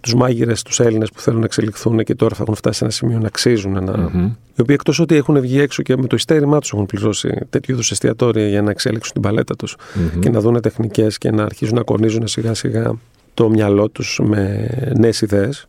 τους 0.00 0.14
μάγειρες, 0.14 0.62
τους 0.62 0.80
Έλληνες 0.80 1.10
που 1.10 1.20
θέλουν 1.20 1.38
να 1.38 1.44
εξελιχθούν 1.44 2.04
και 2.04 2.14
τώρα 2.14 2.34
θα 2.34 2.42
έχουν 2.42 2.54
φτάσει 2.54 2.78
σε 2.78 2.84
ένα 2.84 2.92
σημείο 2.92 3.18
να 3.18 3.26
αξίζουν. 3.26 3.84
Να... 3.84 3.94
Mm-hmm. 3.94 4.30
Οι 4.56 4.60
οποίοι 4.60 4.76
εκτός 4.78 4.98
ότι 4.98 5.16
έχουν 5.16 5.40
βγει 5.40 5.60
έξω 5.60 5.82
και 5.82 5.96
με 5.96 6.06
το 6.06 6.16
ειστέρημά 6.16 6.58
τους 6.58 6.72
έχουν 6.72 6.86
πληρώσει 6.86 7.38
τέτοιου 7.50 7.72
είδους 7.72 7.90
εστιατόρια 7.90 8.48
για 8.48 8.62
να 8.62 8.70
εξέλιξουν 8.70 9.12
την 9.12 9.22
παλέτα 9.22 9.56
τους 9.56 9.76
mm-hmm. 9.76 10.18
και 10.20 10.30
να 10.30 10.40
δουν 10.40 10.60
τεχνικές 10.60 11.18
και 11.18 11.30
να 11.30 11.42
αρχίσουν 11.42 11.74
να 11.74 11.82
κονίζουν 11.82 12.26
σιγά 12.26 12.54
σιγά 12.54 12.92
το 13.34 13.48
μυαλό 13.48 13.88
τους 13.88 14.20
με 14.22 14.68
νέες 14.98 15.20
ιδέες. 15.20 15.66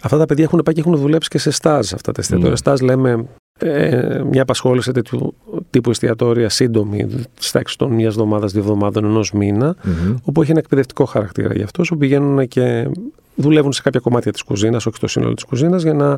Αυτά 0.00 0.18
τα 0.18 0.26
παιδιά 0.26 0.44
έχουν 0.44 0.60
πάει 0.64 0.74
και 0.74 0.80
έχουν 0.80 0.96
δουλέψει 0.96 1.28
και 1.28 1.38
σε 1.38 1.50
στάζ 1.50 1.92
αυτά 1.92 2.12
τα 2.12 2.20
εστιατόρια. 2.20 2.54
Mm. 2.54 2.58
Στάζ 2.58 2.80
λέμε 2.80 3.26
ε, 3.58 4.22
μια 4.30 4.42
απασχόληση 4.42 4.92
τέτοιου 4.92 5.34
τύπου 5.70 5.90
εστιατόρια 5.90 6.48
σύντομη, 6.48 7.08
στα 7.38 7.58
έξω 7.58 7.76
των 7.76 7.92
μιας 7.92 8.12
εβδομάδας, 8.12 8.52
δύο 8.52 8.60
εβδομάδων, 8.60 9.04
ενός 9.04 9.32
μήνα, 9.32 9.76
mm-hmm. 9.76 10.14
όπου 10.22 10.42
έχει 10.42 10.50
ένα 10.50 10.60
εκπαιδευτικό 10.60 11.04
χαρακτήρα 11.04 11.54
για 11.54 11.64
αυτούς, 11.64 11.88
που 11.88 11.96
πηγαίνουν 11.96 12.48
και 12.48 12.90
δουλεύουν 13.34 13.72
σε 13.72 13.82
κάποια 13.82 14.00
κομμάτια 14.00 14.32
της 14.32 14.42
κουζίνας, 14.42 14.86
όχι 14.86 14.96
στο 14.96 15.06
σύνολο 15.06 15.34
της 15.34 15.44
κουζίνας, 15.44 15.82
για 15.82 15.94
να, 15.94 16.14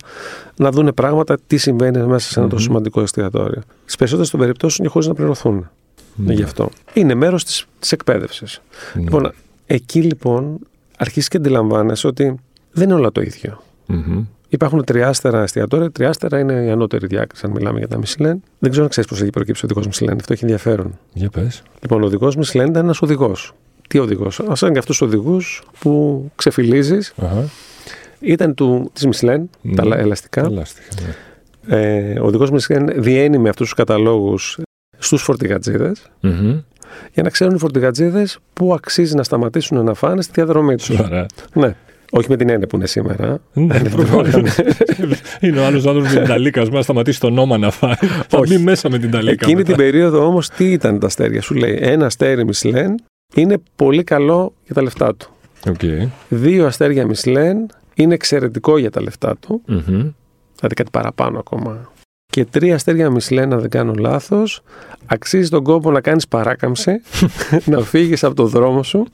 να 0.57 0.71
δουν 0.71 0.93
πράγματα, 0.95 1.39
τι 1.47 1.57
συμβαίνει 1.57 2.07
μέσα 2.07 2.31
σε 2.31 2.41
ένα 2.41 2.49
τόσο 2.49 2.63
σημαντικό 2.63 3.01
εστιατόριο. 3.01 3.63
Στις 3.83 3.97
περισσότερες 3.97 4.31
των 4.31 4.41
περιπτώσεων 4.41 4.87
και 4.87 4.93
χωρίς 4.93 5.09
να 5.09 5.15
πληρωθούν. 5.15 5.69
Mm-hmm. 5.69 6.33
Γι' 6.33 6.43
αυτό. 6.43 6.71
Είναι 6.93 7.15
μέρος 7.15 7.45
της 7.79 7.93
εκπαίδευσης. 7.93 8.61
Mm-hmm. 8.61 9.01
Λοιπόν, 9.01 9.33
εκεί 9.67 10.03
λοιπόν 10.03 10.59
αρχίζει 10.99 11.29
και 11.29 11.37
αντιλαμβάνεσαι 11.37 12.07
ότι 12.07 12.35
δεν 12.73 12.85
είναι 12.85 12.95
όλα 12.95 13.13
το 13.13 13.21
ίδιο. 13.21 13.63
Mm-hmm. 14.53 14.55
Υπάρχουν 14.55 14.85
τριάστερα 14.85 15.43
εστιατόρια. 15.43 15.91
Τριάστερα 15.91 16.39
είναι 16.39 16.53
η 16.53 16.71
ανώτερη 16.71 17.07
διάκριση, 17.07 17.43
αν 17.47 17.53
μιλάμε 17.53 17.79
για 17.79 17.89
τα 17.89 17.99
Μισλέν. 17.99 18.43
Δεν 18.59 18.71
ξέρω 18.71 18.85
αν 18.85 18.91
ξέρεις 18.91 19.11
πώς 19.11 19.21
έχει 19.21 19.31
προκύψει 19.31 19.65
ο 19.65 19.69
οδηγός 19.71 19.87
Μισλέν. 19.87 20.17
Αυτό 20.17 20.33
έχει 20.33 20.45
ενδιαφέρον. 20.45 20.99
Για 21.13 21.31
πες. 21.31 21.63
Λοιπόν, 21.81 22.03
ο 22.03 22.07
οδηγός 22.07 22.37
Μισλέν 22.37 22.67
ήταν 22.67 22.85
ένας 22.85 23.03
οδηγός. 23.03 23.53
Τι 23.89 23.99
οδηγός, 23.99 24.41
ας 24.41 24.61
είναι 24.61 24.73
και 24.73 24.79
αυτούς 24.79 24.99
τους 24.99 25.09
οδηγούς 25.09 25.63
που 25.79 26.31
ξεφυλίζεις. 26.37 27.15
Uh-huh. 27.21 27.45
Ήταν 28.21 28.55
του, 28.55 28.91
της 28.93 29.07
Μισλέν, 29.07 29.51
mm. 29.65 29.73
τα 29.77 29.83
ελαστικά. 29.97 30.41
ελαστικά 30.41 30.87
ναι. 31.67 31.77
ε, 31.77 32.21
ο 32.21 32.27
οδηγός 32.27 32.51
Μισλέν 32.51 33.03
διένει 33.03 33.39
με 33.39 33.49
αυτούς 33.49 33.67
τους 33.67 33.77
καταλόγους 33.77 34.59
στους 34.99 35.23
φορτηγατζίδες. 35.23 36.11
Mm-hmm. 36.23 36.63
για 37.13 37.23
να 37.23 37.31
ξέρουν 37.31 37.55
οι 37.55 37.59
φορτηγατζίδες 37.59 38.39
πού 38.53 38.75
αξίζει 38.75 39.15
να 39.15 39.23
σταματήσουν 39.23 39.85
να 39.85 39.95
φάνε 39.95 40.23
στη 40.23 40.33
διαδρομή 40.35 40.77
τους. 40.77 40.85
Σοβαρά. 40.85 41.27
Ναι. 41.53 41.77
Όχι 42.15 42.27
με 42.29 42.37
την 42.37 42.49
έννοια 42.49 42.67
που 42.67 42.77
είναι 42.77 42.87
σήμερα. 42.87 43.41
Ναι, 43.53 43.77
είναι 45.41 45.61
ο 45.61 45.67
άλλος 45.67 45.87
άνθρωπος 45.87 46.13
με 46.13 46.19
την 46.19 46.29
ταλίκα. 46.29 46.67
Μα 46.71 46.83
σταματήσει 46.83 47.21
το 47.21 47.31
νόμα 47.31 47.59
να 47.59 47.71
φάει. 47.71 47.95
Θα 48.29 48.41
μπει 48.49 48.59
μέσα 48.59 48.91
με 48.91 48.99
την 48.99 49.11
ταλίκα. 49.11 49.33
Εκείνη 49.33 49.55
μετά. 49.55 49.69
την 49.69 49.77
περίοδο 49.77 50.27
όμως 50.27 50.49
τι 50.49 50.73
ήταν 50.73 50.99
τα 50.99 51.07
αστέρια. 51.07 51.43
Σου 51.43 51.55
λέει 51.55 51.79
ένα 51.81 52.07
αστέρι 52.07 52.45
Μισλέν 52.45 52.95
είναι 53.35 53.59
πολύ 53.77 54.05
καλό 54.05 54.55
για 54.65 54.75
τα 54.75 54.83
λεφτά 54.83 55.15
του. 55.15 55.31
Okay. 55.65 56.09
Δύο 56.29 56.67
αστέρια 56.67 57.07
Μισλέν 57.07 57.67
είναι 57.95 58.15
εξαιρετικό 58.15 58.79
για 58.79 58.91
τα 58.91 59.03
λεφτά 59.03 59.37
του. 59.37 59.63
Mm-hmm. 59.69 60.13
Δηλαδή 60.57 60.75
κάτι 60.75 60.91
παραπάνω 60.91 61.39
ακόμα. 61.39 61.92
Και 62.33 62.45
τρία 62.45 62.75
αστέρια 62.75 63.11
Μισλέν, 63.11 63.53
αν 63.53 63.61
δεν 63.61 63.71
κάνω 63.71 63.93
λάθος, 63.99 64.63
αξίζει 65.07 65.49
τον 65.49 65.63
κόπο 65.63 65.91
να 65.91 66.01
κάνεις 66.01 66.29
παράκαμψη, 66.29 67.01
να 67.73 67.81
φύγεις 67.81 68.25
από 68.25 68.35
το 68.35 68.47
δρόμο 68.47 68.83
σου 68.83 69.07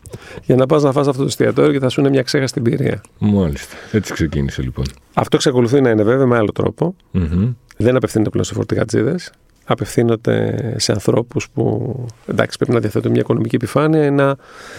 για 0.44 0.56
να 0.56 0.66
πας 0.66 0.82
να 0.82 0.92
φας 0.92 1.06
αυτό 1.08 1.20
το 1.20 1.26
εστιατόριο 1.26 1.72
και 1.72 1.78
θα 1.78 1.88
σου 1.88 2.00
είναι 2.00 2.08
μια 2.08 2.22
ξέχαστη 2.22 2.58
εμπειρία. 2.58 3.00
Μάλιστα. 3.18 3.76
Έτσι 3.92 4.12
ξεκίνησε 4.12 4.62
λοιπόν. 4.62 4.84
Αυτό 5.14 5.36
εξακολουθεί 5.36 5.80
να 5.80 5.90
είναι 5.90 6.02
βέβαια 6.02 6.26
με 6.26 6.36
άλλο 6.36 6.52
τρόπο. 6.52 6.94
Mm-hmm. 7.14 7.54
Δεν 7.76 7.96
απευθύνεται 7.96 8.30
πλέον 8.30 8.44
σε 8.44 8.54
φορτηγατζίδες. 8.54 9.32
Απευθύνονται 9.64 10.74
σε 10.76 10.92
ανθρώπους 10.92 11.48
που 11.50 11.94
εντάξει, 12.26 12.58
πρέπει 12.58 12.72
να 12.72 12.80
διαθέτουν 12.80 13.10
μια 13.10 13.20
οικονομική 13.20 13.54
επιφάνεια 13.54 14.04
ή 14.04 14.10
να 14.10 14.36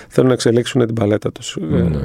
θέλουν 0.07 0.27
να 0.27 0.33
εξελίξουν 0.33 0.85
την 0.85 0.95
παλέτα 0.95 1.31
τους. 1.31 1.57
Ναι. 1.69 1.99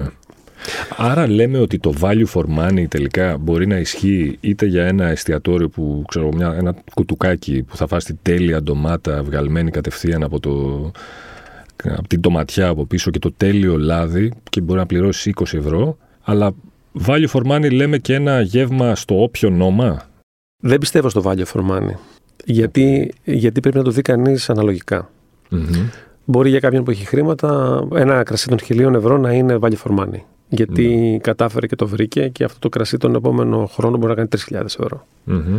Άρα 0.97 1.29
λέμε 1.29 1.59
ότι 1.59 1.79
το 1.79 1.93
value 2.01 2.27
for 2.35 2.45
money 2.59 2.85
τελικά 2.89 3.37
μπορεί 3.39 3.67
να 3.67 3.77
ισχύει 3.77 4.39
είτε 4.41 4.67
για 4.67 4.87
ένα 4.87 5.07
εστιατόριο 5.07 5.69
που 5.69 6.05
ξέρω 6.09 6.29
μια, 6.33 6.55
ένα 6.59 6.75
κουτουκάκι 6.95 7.63
που 7.63 7.77
θα 7.77 7.87
φας 7.87 8.05
τη 8.05 8.15
τέλεια 8.15 8.63
ντομάτα 8.63 9.23
βγαλμένη 9.23 9.71
κατευθείαν 9.71 10.23
από, 10.23 10.41
το, 10.41 10.91
από 11.85 12.09
την 12.09 12.21
τοματιά 12.21 12.69
από 12.69 12.87
πίσω 12.87 13.11
και 13.11 13.19
το 13.19 13.33
τέλειο 13.37 13.79
λάδι 13.79 14.33
και 14.51 14.61
μπορεί 14.61 14.79
να 14.79 14.87
πληρώσει 14.87 15.33
20 15.37 15.55
ευρώ 15.55 15.97
αλλά 16.23 16.55
value 17.07 17.29
for 17.33 17.43
money 17.47 17.73
λέμε 17.73 17.99
και 17.99 18.15
ένα 18.15 18.41
γεύμα 18.41 18.95
στο 18.95 19.23
όποιο 19.23 19.51
νόμα. 19.51 20.03
Δεν 20.57 20.79
πιστεύω 20.79 21.09
στο 21.09 21.23
value 21.25 21.45
for 21.53 21.61
money. 21.71 21.95
Γιατί, 22.45 23.15
γιατί 23.25 23.61
πρέπει 23.61 23.77
να 23.77 23.83
το 23.83 23.91
δει 23.91 24.03
κανείς 24.03 24.51
αναλογικά. 24.51 25.11
Mm-hmm. 25.51 25.89
Μπορεί 26.25 26.51
για 26.51 26.61
κάποιον 26.61 26.85
που 26.85 26.91
έχει 26.91 27.05
χρήματα 27.05 27.81
ένα 27.95 28.23
κρασί 28.23 28.49
των 28.49 28.61
χιλίων 28.61 28.95
ευρώ 28.95 29.19
να 29.19 29.33
είναι 29.33 29.59
value 29.61 29.77
for 29.85 29.99
money. 29.99 30.21
Γιατί 30.49 30.87
Ναι. 30.89 31.19
κατάφερε 31.19 31.67
και 31.67 31.77
το 31.77 31.87
βρήκε 31.87 32.29
και 32.29 32.45
αυτό 32.45 32.59
το 32.59 32.69
κρασί 32.69 32.97
τον 32.97 33.15
επόμενο 33.15 33.67
χρόνο 33.67 33.97
μπορεί 33.97 34.09
να 34.09 34.15
κάνει 34.15 34.29
3.000 34.29 34.65
ευρώ. 34.65 35.07
Mm-hmm. 35.31 35.59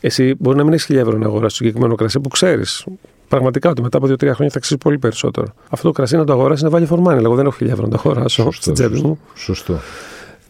Εσύ 0.00 0.34
μπορεί 0.38 0.56
να 0.56 0.64
μην 0.64 0.72
έχεις 0.72 0.86
1.000 0.90 0.96
ευρώ 0.96 1.18
να 1.18 1.26
αγοράσεις 1.26 1.58
το 1.58 1.64
συγκεκριμένο 1.64 1.94
κρασί 1.94 2.20
που 2.20 2.28
ξέρεις 2.28 2.84
πραγματικά 3.28 3.70
ότι 3.70 3.82
μετά 3.82 3.96
από 3.96 4.06
2-3 4.06 4.18
χρόνια 4.18 4.36
θα 4.50 4.56
αξίζει 4.56 4.78
πολύ 4.78 4.98
περισσότερο. 4.98 5.46
Αυτό 5.70 5.86
το 5.86 5.92
κρασί 5.92 6.16
να 6.16 6.24
το 6.24 6.32
αγοράσει 6.32 6.66
είναι 6.66 6.78
value 6.78 6.92
for 6.92 7.02
money. 7.02 7.22
Εγώ 7.24 7.34
δεν 7.34 7.46
έχω 7.46 7.56
1.000 7.60 7.66
ευρώ 7.68 7.82
να 7.86 7.90
το 7.90 7.96
αγοράσω 8.04 8.42
Σωστό, 8.42 8.60
στην 8.62 8.74
τσέπη 8.74 8.92
σωστό. 8.92 9.08
μου. 9.08 9.18
Σωστό. 9.34 9.78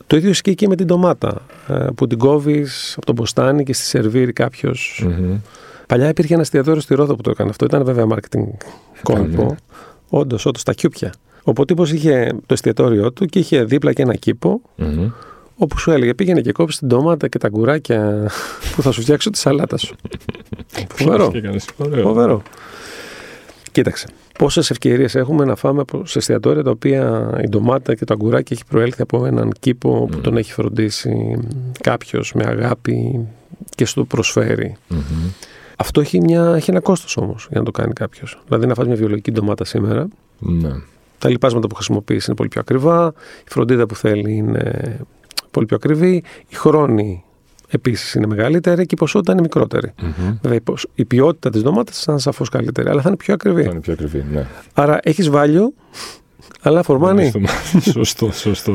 Το 0.07 0.17
ίδιο 0.17 0.31
ισχύει 0.31 0.55
και 0.55 0.69
με 0.69 0.77
την 0.77 0.87
ντομάτα 0.87 1.43
ε, 1.69 1.87
που 1.95 2.07
την 2.07 2.19
κόβεις 2.19 2.95
από 2.97 3.07
το 3.07 3.13
μποστάνι 3.13 3.63
και 3.65 3.73
στη 3.73 3.85
σερβίρει 3.85 4.33
κάποιος. 4.33 5.05
Mm-hmm. 5.07 5.41
Παλιά 5.87 6.09
υπήρχε 6.09 6.33
ένα 6.33 6.43
εστιατόριο 6.43 6.81
στη 6.81 6.95
Ρόδο 6.95 7.15
που 7.17 7.23
το 7.23 7.31
έκανε 7.31 7.51
αυτό. 7.51 7.65
Ήταν 7.65 7.85
βέβαια 7.85 8.07
marketing 8.11 8.45
κόλπο. 9.03 9.43
ναι. 9.45 9.55
Όντως, 10.09 10.47
όντως, 10.47 10.63
τα 10.63 10.73
κιούπια. 10.73 11.13
Ο 11.45 11.65
τύπο 11.65 11.83
είχε 11.85 12.33
το 12.47 12.53
εστιατόριό 12.55 13.13
του 13.13 13.27
και 13.27 13.39
είχε 13.39 13.65
δίπλα 13.65 13.93
και 13.93 14.03
ένα 14.03 14.15
κήπο 14.15 14.61
Mm-hmm. 14.79 15.11
όπου 15.57 15.79
σου 15.79 15.91
έλεγε 15.91 16.15
πήγαινε 16.15 16.41
και 16.41 16.53
κόψει 16.53 16.79
την 16.79 16.89
ντομάτα 16.89 17.29
και 17.29 17.39
τα 17.39 17.49
γκουράκια 17.49 18.31
που 18.77 18.83
θα 18.83 18.91
σου 18.91 19.01
φτιάξω 19.03 19.31
τη 19.31 19.39
σαλάτα 19.39 19.77
σου. 19.77 19.95
Φοβερό. 20.95 21.31
Και 21.31 21.39
έκανες. 21.39 21.69
Ωραίο. 21.77 22.03
Φοβερό. 22.03 22.43
Κοίταξε. 23.73 24.07
Πόσες 24.39 24.71
ευκαιρίες 24.71 25.15
έχουμε 25.15 25.45
να 25.45 25.55
φάμε 25.57 25.81
από- 25.81 26.07
σε 26.07 26.19
εστιατόρια 26.19 26.63
τα 26.63 26.71
οποία 26.71 27.31
η 27.45 27.49
ντομάτα 27.49 27.95
και 27.95 28.05
το 28.05 28.13
αγκουράκι 28.15 28.53
έχει 28.53 28.65
προέλθει 28.65 29.03
από 29.03 29.27
έναν 29.27 29.53
κήπο 29.61 30.07
που 30.11 30.15
Μμμ. 30.17 30.21
τον 30.23 30.37
έχει 30.37 30.53
φροντίσει 30.53 31.39
κάποιος 31.81 32.33
με 32.35 32.45
αγάπη 32.47 33.27
και 33.75 33.85
στο 33.85 34.05
προσφέρει. 34.05 34.77
Μμμ. 34.89 35.01
Αυτό 35.77 36.01
έχει, 36.01 36.21
μια, 36.21 36.53
έχει 36.57 36.71
ένα 36.71 36.81
κόστος 36.81 37.17
όμως 37.17 37.47
για 37.51 37.59
να 37.59 37.65
το 37.65 37.71
κάνει 37.71 37.93
κάποιος. 37.93 38.39
Δηλαδή, 38.47 38.67
να 38.67 38.75
φας 38.75 38.87
μια 38.87 38.97
βιολογική 38.97 39.33
ντομάτα 39.33 39.65
σήμερα, 39.65 40.09
Ναι. 40.39 40.71
Τα 41.23 41.29
λοιπάσματα 41.29 41.67
που 41.67 41.75
χρησιμοποιείς 41.75 42.27
είναι 42.27 42.37
πολύ 42.37 42.49
πιο 42.49 42.61
ακριβά, 42.61 43.13
η 43.47 43.51
φροντίδα 43.51 43.87
που 43.87 43.95
θέλει 43.95 44.33
είναι 44.35 44.99
πολύ 45.51 45.67
πιο 45.67 45.77
ακριβή, 45.77 46.23
η 46.49 46.55
χρόνη 46.55 47.25
επίσης 47.69 48.15
είναι 48.15 48.27
μεγαλύτερη 48.27 48.87
και 48.87 48.95
η 48.95 48.99
ποσότητα 48.99 49.33
είναι 49.33 49.41
μικρότερη. 49.41 49.93
Μμμ. 50.03 50.37
Βέβαια, 50.43 50.57
η, 50.59 50.61
ποσ- 50.61 50.89
η 50.95 51.05
ποιότητα 51.05 51.51
της 51.51 51.63
ντομάτας 51.63 52.03
θα 52.03 52.13
είναι 52.13 52.21
σαφώς 52.21 52.49
καλύτερη, 52.49 52.89
αλλά 52.89 53.03
θα 53.03 53.09
είναι 53.09 53.17
πιο 53.17 53.35
ακριβή. 53.35 53.63
Θα 53.63 53.71
είναι 53.71 53.81
πιο 53.81 53.93
ακριβή, 53.93 54.25
ναι. 54.33 54.47
Άρα 54.75 54.99
έχεις 55.03 55.31
value, 55.33 55.67
αλλά 56.63 56.83
φορμάνει. 56.83 57.29
Στο- 57.31 57.81
σωστό, 57.91 58.33
σωστό. 58.33 58.75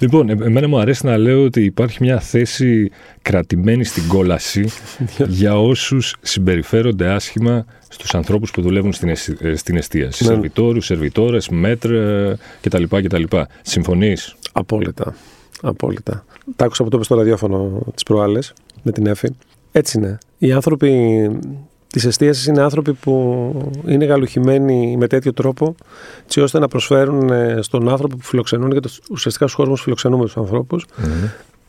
Λοιπόν, 0.00 0.28
ε- 0.28 0.32
εμένα 0.44 0.68
μου 0.68 0.78
αρέσει 0.78 1.06
να 1.06 1.16
λέω 1.16 1.44
ότι 1.44 1.64
υπάρχει 1.64 1.98
μια 2.00 2.20
θέση 2.20 2.90
κρατημένη 3.22 3.84
στην 3.84 4.08
κόλαση 4.08 4.68
για 5.40 5.60
όσους 5.60 6.14
συμπεριφέρονται 6.20 7.08
άσχημα 7.08 7.66
στους 7.88 8.14
ανθρώπους 8.14 8.50
που 8.50 8.62
δουλεύουν 8.62 8.92
στην, 8.92 9.08
εσ- 9.08 9.42
ε, 9.42 9.56
στην 9.56 9.76
εστίαση. 9.76 10.24
Ναι. 10.24 10.30
Σερβιτόρους, 10.30 10.84
σερβιτόρες, 10.84 11.48
μέτρ 11.48 11.92
ε, 11.92 12.36
κτλ. 12.60 12.82
κτλ. 13.02 13.22
Συμφωνείς; 13.62 14.36
Απόλυτα. 14.52 15.14
Απόλυτα. 15.62 16.24
Τα 16.56 16.64
άκουσα 16.64 16.82
που 16.84 16.88
το 16.90 16.96
είπε 16.96 17.04
στο 17.04 17.14
ραδιόφωνο 17.14 17.80
τις 17.94 18.02
προάλλες 18.02 18.52
με 18.82 18.92
την 18.92 19.06
Εφη. 19.06 19.28
Έτσι 19.72 19.98
είναι. 19.98 20.18
Οι 20.38 20.52
άνθρωποι 20.52 20.90
τη 21.90 22.06
εστίαση 22.08 22.50
είναι 22.50 22.60
άνθρωποι 22.62 22.92
που 22.92 23.54
είναι 23.86 24.04
γαλουχημένοι 24.04 24.96
με 24.98 25.06
τέτοιο 25.06 25.32
τρόπο, 25.32 25.74
έτσι 26.24 26.40
ώστε 26.40 26.58
να 26.58 26.68
προσφέρουν 26.68 27.30
ε, 27.30 27.58
στον 27.62 27.88
άνθρωπο 27.88 28.16
που 28.16 28.22
φιλοξενούν 28.24 28.70
και 28.72 28.80
τους- 28.80 29.00
ουσιαστικά 29.10 29.46
στους 29.46 29.64
χώρους 29.64 29.82
φιλοξενούμε 29.82 30.24
τους 30.24 30.36
ανθρώπους 30.36 30.86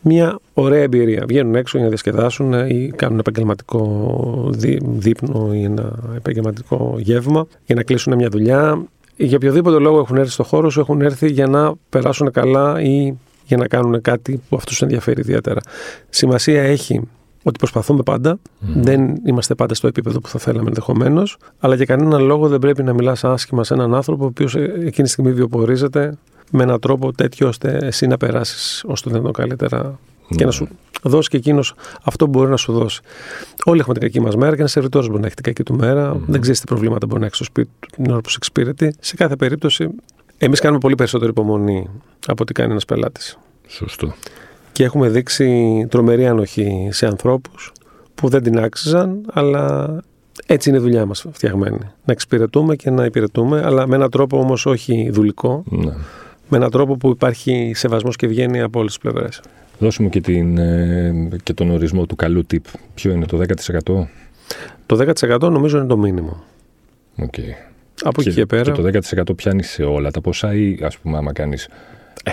μια 0.02 0.40
ωραία 0.54 0.82
εμπειρία. 0.82 1.24
Βγαίνουν 1.28 1.56
έξω 1.56 1.72
για 1.78 1.84
να 1.86 1.90
διασκεδάσουν 1.90 2.54
ε, 2.54 2.74
ή 2.74 2.94
κάνουν 2.96 3.20
επαγγελματικό 3.20 4.50
δί- 4.54 4.82
δείπνο 4.84 5.50
ή 5.54 5.64
ένα 5.64 5.92
επαγγελματικό 6.16 6.96
γεύμα 7.00 7.48
για 7.66 7.76
να 7.76 7.84
κλείσουν 7.84 8.16
μια 8.16 8.30
δουλειά. 8.30 8.84
Για 9.16 9.36
οποιοδήποτε 9.36 9.78
λόγο 9.80 10.00
έχουν 10.00 10.18
έρθει 10.18 10.32
στο 10.32 10.44
χώρο 10.44 10.70
σου, 10.70 10.80
έχουν 10.80 11.02
έρθει 11.02 11.32
για 11.32 11.48
να 11.48 11.74
περάσουν 11.90 12.32
καλά 12.32 12.82
ή 12.82 13.14
για 13.46 13.58
να 13.58 13.68
κάνουν 13.68 14.02
κάτι 14.02 14.42
που 14.50 14.56
αυτούς 14.56 14.82
ενδιαφέρει 14.82 15.20
ιδιαίτερα. 15.20 15.60
Σημασία 16.10 16.62
έχει 16.64 17.02
ότι 17.43 17.58
προσπαθούμε 17.58 18.04
πάντα. 18.04 18.39
Δεν 18.60 19.15
είμαστε 19.25 19.56
πάντα 19.56 19.73
στο 19.73 19.88
επίπεδο 19.88 20.19
που 20.19 20.28
θα 20.28 20.39
θέλαμε 20.39 20.67
ενδεχομένως, 20.67 21.38
αλλά 21.60 21.75
για 21.75 21.86
κανέναν 21.86 22.23
λόγο 22.23 22.47
δεν 22.47 22.60
πρέπει 22.60 22.84
να 22.84 22.93
μιλάς 22.93 23.23
άσχημα 23.23 23.63
σε 23.63 23.73
έναν 23.73 23.95
άνθρωπο 23.95 24.23
ο 24.23 24.28
οποίος 24.28 24.56
εκείνη 24.56 24.91
τη 24.91 25.10
στιγμή 25.10 25.32
βιοπορίζεται 25.32 26.17
με 26.52 26.63
έναν 26.63 26.80
τρόπο 26.80 27.13
τέτοιο 27.13 27.47
ώστε 27.47 27.78
εσύ 27.82 28.08
να 28.08 28.17
περάσεις 28.17 28.84
ω 28.88 28.93
το 28.93 29.10
δυνατόν 29.10 29.34
καλύτερα 29.34 29.99
και 30.36 30.45
να 30.45 30.52
σου 30.52 30.67
δώσει 31.04 31.30
και 31.30 31.38
εκείνος 31.38 31.73
αυτό 32.04 32.25
που 32.25 32.32
μπορεί 32.32 32.49
να 32.49 32.58
σου 32.58 32.73
δώσει. 32.73 33.02
Όλοι 33.65 33.80
έχουμε 33.80 33.93
την 33.93 34.04
κακή 34.04 34.19
μας 34.19 34.36
μέρα 34.36 34.52
και 34.52 34.60
ένας 34.60 34.71
σερβιτόρος 34.71 35.08
μπορεί 35.08 35.19
να 35.19 35.25
έχει 35.25 35.36
την 35.36 35.43
κακή 35.43 35.63
του 35.63 35.75
μέρα. 35.75 36.17
Δεν 36.25 36.41
ξέρεις 36.41 36.60
τι 36.60 36.65
προβλήματα 36.65 37.06
μπορεί 37.06 37.19
να 37.19 37.25
έχει 37.25 37.36
στο 37.36 37.43
σπίτι 37.43 37.69
του 37.80 37.88
την 37.95 38.12
ώρα 38.12 38.21
που 38.21 38.30
σε 38.30 38.36
εξυπηρετεί. 38.38 38.95
Σε 38.99 39.15
κάθε 39.15 39.36
περίπτωση, 39.36 39.89
εμείς 40.38 40.60
κάνουμε 40.60 40.80
πολύ 40.80 40.95
περισσότερη 40.95 41.32
υπομονή 41.32 41.89
από 42.28 42.41
ό,τι 42.41 42.54
κάνει 42.54 42.71
ένας 42.71 42.86
πελάτης. 42.86 43.38
Σωστό. 43.67 44.13
Και 44.80 44.86
έχουμε 44.86 45.10
δείξει 45.10 45.86
τρομερή 45.89 46.28
ανοχή 46.28 46.88
σε 46.92 47.06
ανθρώπους 47.06 47.72
που 48.15 48.30
δεν 48.30 48.44
την 48.44 48.60
άξιζαν, 48.60 49.26
αλλά 49.34 49.88
έτσι 50.46 50.70
είναι 50.70 50.78
η 50.78 50.82
δουλειά 50.82 51.06
μας 51.06 51.26
φτιαγμένη. 51.32 51.78
Να 51.78 52.13
εξυπηρετούμε 52.13 52.76
και 52.76 52.89
να 52.89 53.06
υπηρετούμε, 53.06 53.62
αλλά 53.65 53.88
με 53.88 53.96
έναν 53.96 54.10
τρόπο 54.10 54.39
όμως 54.39 54.65
όχι 54.65 55.10
δουλικό, 55.12 55.63
Ναι. 55.65 55.92
με 56.50 56.58
έναν 56.58 56.72
τρόπο 56.72 56.98
που 56.98 57.10
υπάρχει 57.10 57.72
σεβασμός 57.76 58.15
και 58.15 58.26
ευγένεια 58.26 58.63
από 58.65 58.80
όλες 58.80 58.92
τις 58.98 59.02
πλευρές. 59.02 59.42
Δώσε 59.80 60.02
μου 60.02 60.10
και, 60.10 60.22
την, 60.22 60.58
ε, 60.58 61.30
και 61.44 61.54
τον 61.54 61.70
ορισμό 61.70 62.06
του 62.06 62.15
καλού 62.15 62.46
tip. 62.46 62.65
Ποιο 62.94 63.12
είναι 63.12 63.26
το 63.26 63.38
10%? 63.38 64.08
Το 64.86 64.96
10% 64.96 65.50
νομίζω 65.50 65.78
είναι 65.78 65.88
το 65.88 65.98
μίνιμουμ. 65.98 66.44
Οκ. 67.22 67.34
Από 68.02 68.22
εκεί 68.22 68.34
και 68.34 68.46
πέρα. 68.46 68.72
Και 68.72 68.72
το 68.72 68.82
10% 68.82 69.36
πιάνεις 69.36 69.70
σε 69.70 69.84
όλα 69.84 70.12
τα 70.12 70.22
ποσά 70.22 70.54
ή 70.54 70.78
ας 70.82 70.98
πούμε 70.98 71.18
άμα 71.18 71.34
κάνεις, 71.34 71.68
ε, 72.24 72.32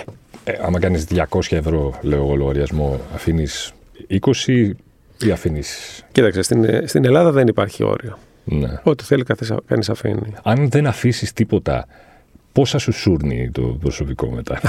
άμα 0.61 0.79
κάνεις 0.79 1.07
200 1.09 1.39
ευρώ 1.49 1.99
λέω 2.01 2.17
εγώ 2.23 2.35
λογαριασμό 2.35 2.99
αφήνεις 3.13 3.73
20 4.09 4.71
ή 5.25 5.31
αφήνεις... 5.31 6.03
Κοίταξε, 6.11 6.41
στην, 6.41 6.87
στην 6.87 7.05
Ελλάδα 7.05 7.31
δεν 7.31 7.47
υπάρχει 7.47 7.83
όριο. 7.83 8.17
Ναι. 8.43 8.79
Ό,τι 8.83 9.03
θέλει 9.03 9.23
κανείς 9.65 9.89
αφήνει. 9.89 10.33
Αν 10.43 10.69
δεν 10.69 10.87
αφήσεις 10.87 11.33
τίποτα 11.33 11.87
πόσα 12.51 12.77
σου 12.77 12.91
σούρνει 12.91 13.49
το 13.51 13.61
προσωπικό 13.61 14.31
μετά; 14.31 14.59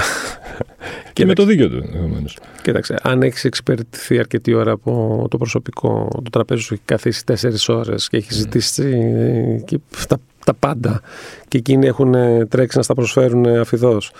και 1.13 1.25
με 1.25 1.33
το 1.33 1.45
δίκιο 1.45 1.69
του 1.69 1.75
ενδεχομένως. 1.85 2.37
Κοίταξε, 2.61 2.95
αν 3.01 3.21
έχεις 3.21 3.43
εξυπηρετηθεί 3.45 4.19
αρκετή 4.19 4.53
ώρα 4.53 4.71
από 4.71 5.25
το 5.29 5.37
προσωπικό, 5.37 6.07
το 6.23 6.29
τραπέζι 6.31 6.61
σου 6.61 6.73
έχει 6.73 6.83
καθίσει 6.85 7.23
4 7.25 7.35
ώρες 7.67 8.09
και 8.09 8.17
έχεις 8.17 8.35
ζητήσει 8.35 8.83
ε, 9.15 9.61
και 9.65 9.79
τα, 10.07 10.17
τα 10.45 10.53
πάντα 10.53 11.01
και 11.47 11.57
εκείνοι 11.57 11.87
έχουν 11.87 12.13
ε, 12.13 12.45
τρέξει 12.45 12.77
να 12.77 12.83
στα 12.83 12.93
προσφέρουν 12.93 13.45
αφιδώς. 13.45 14.11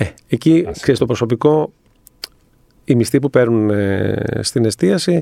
Ε, 0.00 0.14
εκεί, 0.28 0.64
Ας. 0.68 0.80
ξέρεις, 0.80 1.00
το 1.00 1.06
προσωπικό, 1.06 1.72
οι 2.84 2.94
μισθοί 2.94 3.18
που 3.18 3.30
παίρνουν 3.30 3.70
ε, 3.70 4.22
στην 4.40 4.64
εστίαση, 4.64 5.20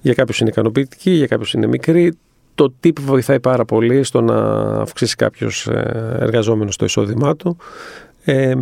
για 0.00 0.14
κάποιους 0.14 0.40
είναι 0.40 0.50
ικανοποιητικοί, 0.50 1.10
για 1.10 1.26
κάποιους 1.26 1.52
είναι 1.52 1.66
μικροί. 1.66 2.12
το 2.54 2.74
tip 2.84 3.00
βοηθάει 3.00 3.40
πάρα 3.40 3.64
πολύ 3.64 4.02
στο 4.02 4.20
να 4.20 4.36
αυξήσει 4.80 5.16
κάποιος 5.16 5.68
εργαζόμενος 6.18 6.76
το 6.76 6.84
εισόδημά 6.84 7.36
του. 7.36 7.56
Ε, 8.24 8.54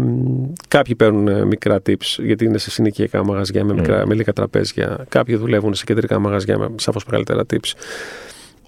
κάποιοι 0.68 0.94
παίρνουν 0.94 1.28
ε, 1.28 1.44
μικρά 1.44 1.76
tips 1.86 2.18
γιατί 2.18 2.44
είναι 2.44 2.58
σε 2.58 2.70
συνοικιακά 2.70 3.24
μαγαζιά 3.24 3.64
με, 3.64 3.74
μικρά, 3.74 4.02
mm. 4.02 4.06
με 4.06 4.14
λίγα 4.14 4.32
τραπέζια. 4.32 5.06
Κάποιοι 5.08 5.36
δουλεύουν 5.36 5.74
σε 5.74 5.84
κεντρικά 5.84 6.18
μαγαζιά 6.18 6.58
με 6.58 6.70
σαφώς 6.76 7.04
μεγαλύτερα 7.04 7.42
tips. 7.52 7.72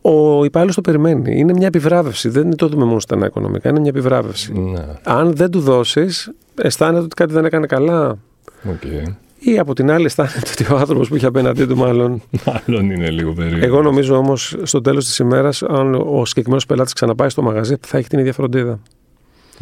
Ο 0.03 0.45
υπάλληλος 0.45 0.75
το 0.75 0.81
περιμένει. 0.81 1.39
Είναι 1.39 1.53
μια 1.53 1.67
επιβράβευση. 1.67 2.29
Δεν 2.29 2.57
το 2.57 2.69
δούμε 2.69 2.85
μόνο 2.85 3.01
στενά 3.01 3.27
οικονομικά. 3.27 3.69
Είναι 3.69 3.81
μια 3.81 3.91
επιβράβευση. 3.91 4.53
Ναι. 4.53 4.87
Αν 5.05 5.33
δεν 5.35 5.51
του 5.51 5.61
δώσεις, 5.61 6.33
αισθάνεται 6.63 7.05
ότι 7.05 7.15
κάτι 7.15 7.33
δεν 7.33 7.45
έκανε 7.45 7.67
καλά. 7.67 8.19
Okay. 8.65 9.15
Ή 9.39 9.59
από 9.59 9.75
την 9.75 9.91
άλλη, 9.91 10.05
αισθάνεται 10.05 10.51
ότι 10.53 10.73
ο 10.73 10.77
άνθρωπος 10.77 11.09
που 11.09 11.17
είχε 11.17 11.27
απέναντί 11.27 11.67
του, 11.67 11.77
μάλλον. 11.77 12.23
μάλλον 12.47 12.91
είναι 12.91 13.11
λίγο 13.11 13.33
περίεργο. 13.33 13.65
Εγώ 13.65 13.83
νομίζω 13.83 14.17
όμως 14.17 14.57
στο 14.63 14.81
τέλος 14.81 15.05
της 15.05 15.19
ημέρας, 15.19 15.63
αν 15.63 15.95
ο 15.95 16.25
συγκεκριμένος 16.25 16.67
πελάτης 16.67 16.93
ξαναπάει 16.93 17.29
στο 17.29 17.43
μαγαζί, 17.43 17.77
θα 17.81 17.99
έχει 17.99 18.09
την 18.09 18.19
ίδια 18.19 18.33
φροντίδα. 18.33 18.81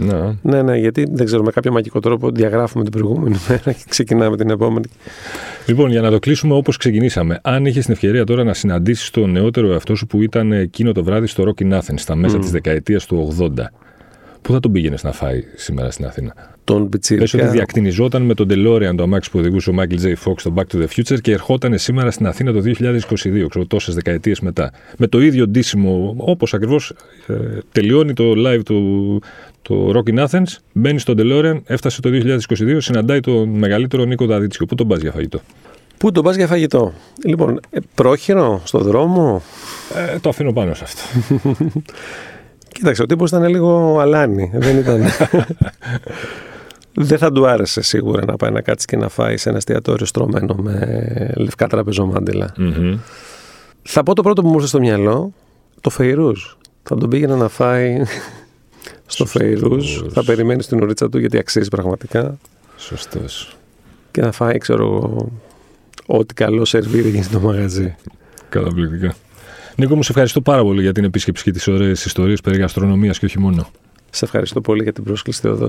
Ναι. 0.01 0.35
ναι, 0.43 0.63
ναι, 0.63 0.77
γιατί 0.77 1.07
δεν 1.11 1.27
ξέρω, 1.27 1.43
με 1.43 1.51
κάποιο 1.51 1.73
μαγικό 1.73 2.01
τρόπο 2.01 2.31
διαγράφουμε 2.31 2.85
την 2.85 2.93
προηγούμενη 2.93 3.37
μέρα 3.49 3.73
και 3.73 3.85
ξεκινάμε 3.89 4.37
την 4.37 4.51
επόμενη. 4.51 4.87
Λοιπόν, 5.67 5.91
για 5.91 6.01
να 6.01 6.11
το 6.11 6.19
κλείσουμε 6.19 6.55
όπως 6.55 6.77
ξεκινήσαμε, 6.77 7.41
αν 7.43 7.67
είχες 7.67 7.85
την 7.85 7.93
ευκαιρία 7.93 8.25
τώρα 8.25 8.45
να 8.45 8.55
συναντήσεις 8.55 9.11
τον 9.11 9.31
νεότερο 9.31 9.73
εαυτό 9.73 9.95
σου 9.95 10.07
που 10.07 10.23
ήταν 10.23 10.53
εκείνο 10.53 10.93
το 10.93 11.05
βράδυ 11.05 11.27
στο 11.27 11.45
Rock 11.45 11.63
in 11.63 11.79
Athens, 11.79 11.95
στα 11.97 12.15
μέσα 12.15 12.37
mm. 12.37 12.41
της 12.41 12.51
δεκαετίας 12.51 13.07
του 13.07 13.37
80, 13.39 13.49
Πού 14.43 14.53
θα 14.53 14.61
τον 14.61 14.73
πήγαινες 14.73 15.03
να 15.03 15.13
φάει 15.13 15.45
σήμερα 15.55 15.91
στην 15.91 16.07
Αθήνα; 16.07 16.35
Τον 16.71 16.89
Πιτσίρικα. 16.89 17.25
Πες 17.25 17.35
ότι 17.35 17.47
διακτηνιζόταν 17.47 18.23
με 18.23 18.35
τον 18.35 18.49
DeLorean 18.51 18.93
το 18.97 19.03
αμάξι 19.03 19.31
που 19.31 19.39
οδηγούσε 19.39 19.71
ο 19.71 19.75
Michael 19.79 20.03
J. 20.03 20.09
Fox 20.09 20.35
στο 20.37 20.55
Back 20.57 20.75
to 20.75 20.83
the 20.83 20.87
Future 20.97 21.21
και 21.21 21.33
ερχόταν 21.33 21.79
σήμερα 21.79 22.11
στην 22.11 22.27
Αθήνα 22.27 22.53
το 22.53 22.61
2022, 22.65 23.47
ξέρω 23.49 23.67
τόσες 23.67 23.95
δεκαετίες 23.95 24.41
μετά. 24.41 24.73
Με 24.99 25.07
το 25.07 25.21
ίδιο 25.21 25.49
ντύσιμο, 25.49 26.15
όπως 26.19 26.55
ακριβώς 26.55 26.93
ε, 27.27 27.35
τελειώνει 27.73 28.13
το 28.13 28.33
live 28.37 28.61
του 28.65 29.23
το 29.63 29.93
Rock 29.95 30.15
in 30.15 30.27
Athens, 30.27 30.57
μπαίνει 30.73 30.99
στο 30.99 31.15
DeLorean, 31.17 31.61
έφτασε 31.67 32.01
το 32.01 32.11
2022, 32.13 32.77
συναντάει 32.79 33.21
τον 33.21 33.49
μεγαλύτερο 33.49 34.05
Νίκο 34.05 34.27
Δαδίτσιο. 34.27 34.67
Πού 34.67 34.75
τον 34.75 34.89
πας 34.89 35.01
για 35.01 35.13
φαγητό; 35.13 35.41
Πού 35.97 36.13
τον 36.13 36.25
πας 36.25 36.37
για 36.37 36.47
φαγητό; 36.47 36.93
Λοιπόν, 37.25 37.61
ε, 37.71 37.79
πρόχειρο, 37.95 38.61
στο 38.65 38.79
δρόμο; 38.79 39.43
Ε, 40.15 40.19
το 40.19 40.29
αφήνω 40.29 40.53
πάνω 40.53 40.75
σε 40.75 40.85
αυτό. 40.85 41.03
Κοίταξε, 42.73 43.03
ο 43.03 43.07
τύπος 43.07 43.31
ήταν 43.31 43.49
λίγο 43.49 43.99
αλάνι. 44.01 44.51
Δεν 44.55 44.79
ήταν. 44.79 45.03
Δεν 46.95 47.19
θα 47.19 47.33
του 47.33 47.47
άρεσε 47.47 47.83
σίγουρα 47.83 48.25
να 48.25 48.37
πάει 48.37 48.51
να 48.51 48.61
κάτσει 48.61 48.87
και 48.87 48.97
να 48.97 49.09
φάει 49.09 49.37
σε 49.37 49.49
ένα 49.49 49.59
εστιατόριο 49.59 50.07
στρωμένο 50.07 50.55
με 50.55 51.33
λευκά 51.37 51.67
Θα 53.83 54.03
πω 54.03 54.15
το 54.15 54.23
πρώτο 54.23 54.43
που 54.43 54.49
μου 54.49 54.55
ήρθε 54.55 54.67
στο 54.67 54.79
μυαλό, 54.81 55.33
το 55.81 55.91
Φεϊρούζ. 55.91 56.43
Θα 56.83 56.97
τον 56.97 57.09
πήγαινα 57.09 57.37
να 57.37 57.49
φάει 57.49 58.03
στο 59.07 59.27
Φεϊρούζ. 59.27 60.01
Θα 60.09 60.25
περιμένεις 60.25 60.67
την 60.67 60.83
ουρίτσα 60.83 61.09
του 61.09 61.19
γιατί 61.19 61.39
αξίζει 61.39 61.69
πραγματικά. 61.69 62.39
Σωστός. 62.77 63.57
Και 64.11 64.21
να 64.21 64.33
φάει, 64.33 64.59
ξέρω 64.59 64.85
εγώ, 64.85 65.33
ό,τι 66.07 66.35
καλό 66.35 66.65
σερβίρει 66.65 67.09
γίνει 67.09 67.23
στο 67.23 67.41
μαγαζί. 67.41 67.95
Καταπληκτικά. 68.49 69.15
Νίκο, 69.77 69.97
μου 69.97 70.03
σε 70.03 70.11
ευχαριστώ 70.11 70.41
πάρα 70.41 70.63
πολύ 70.63 70.83
για 70.83 70.93
την 70.93 71.05
επίσκεψη 71.05 71.45
και 71.45 71.51
τις 71.51 71.69
ωραίες 71.69 72.05
ιστορίες 72.05 72.41
περί 72.41 72.59
γαστρονομία 72.59 73.13
και 73.13 73.25
όχι 73.25 73.39
μόνο. 73.39 73.71
Σε 74.11 74.25
ευχαριστώ 74.25 74.61
πολύ 74.61 74.83
για 74.83 74.93
την 74.93 75.05
πρόσκληση, 75.05 75.41
Θεοδό. 75.41 75.69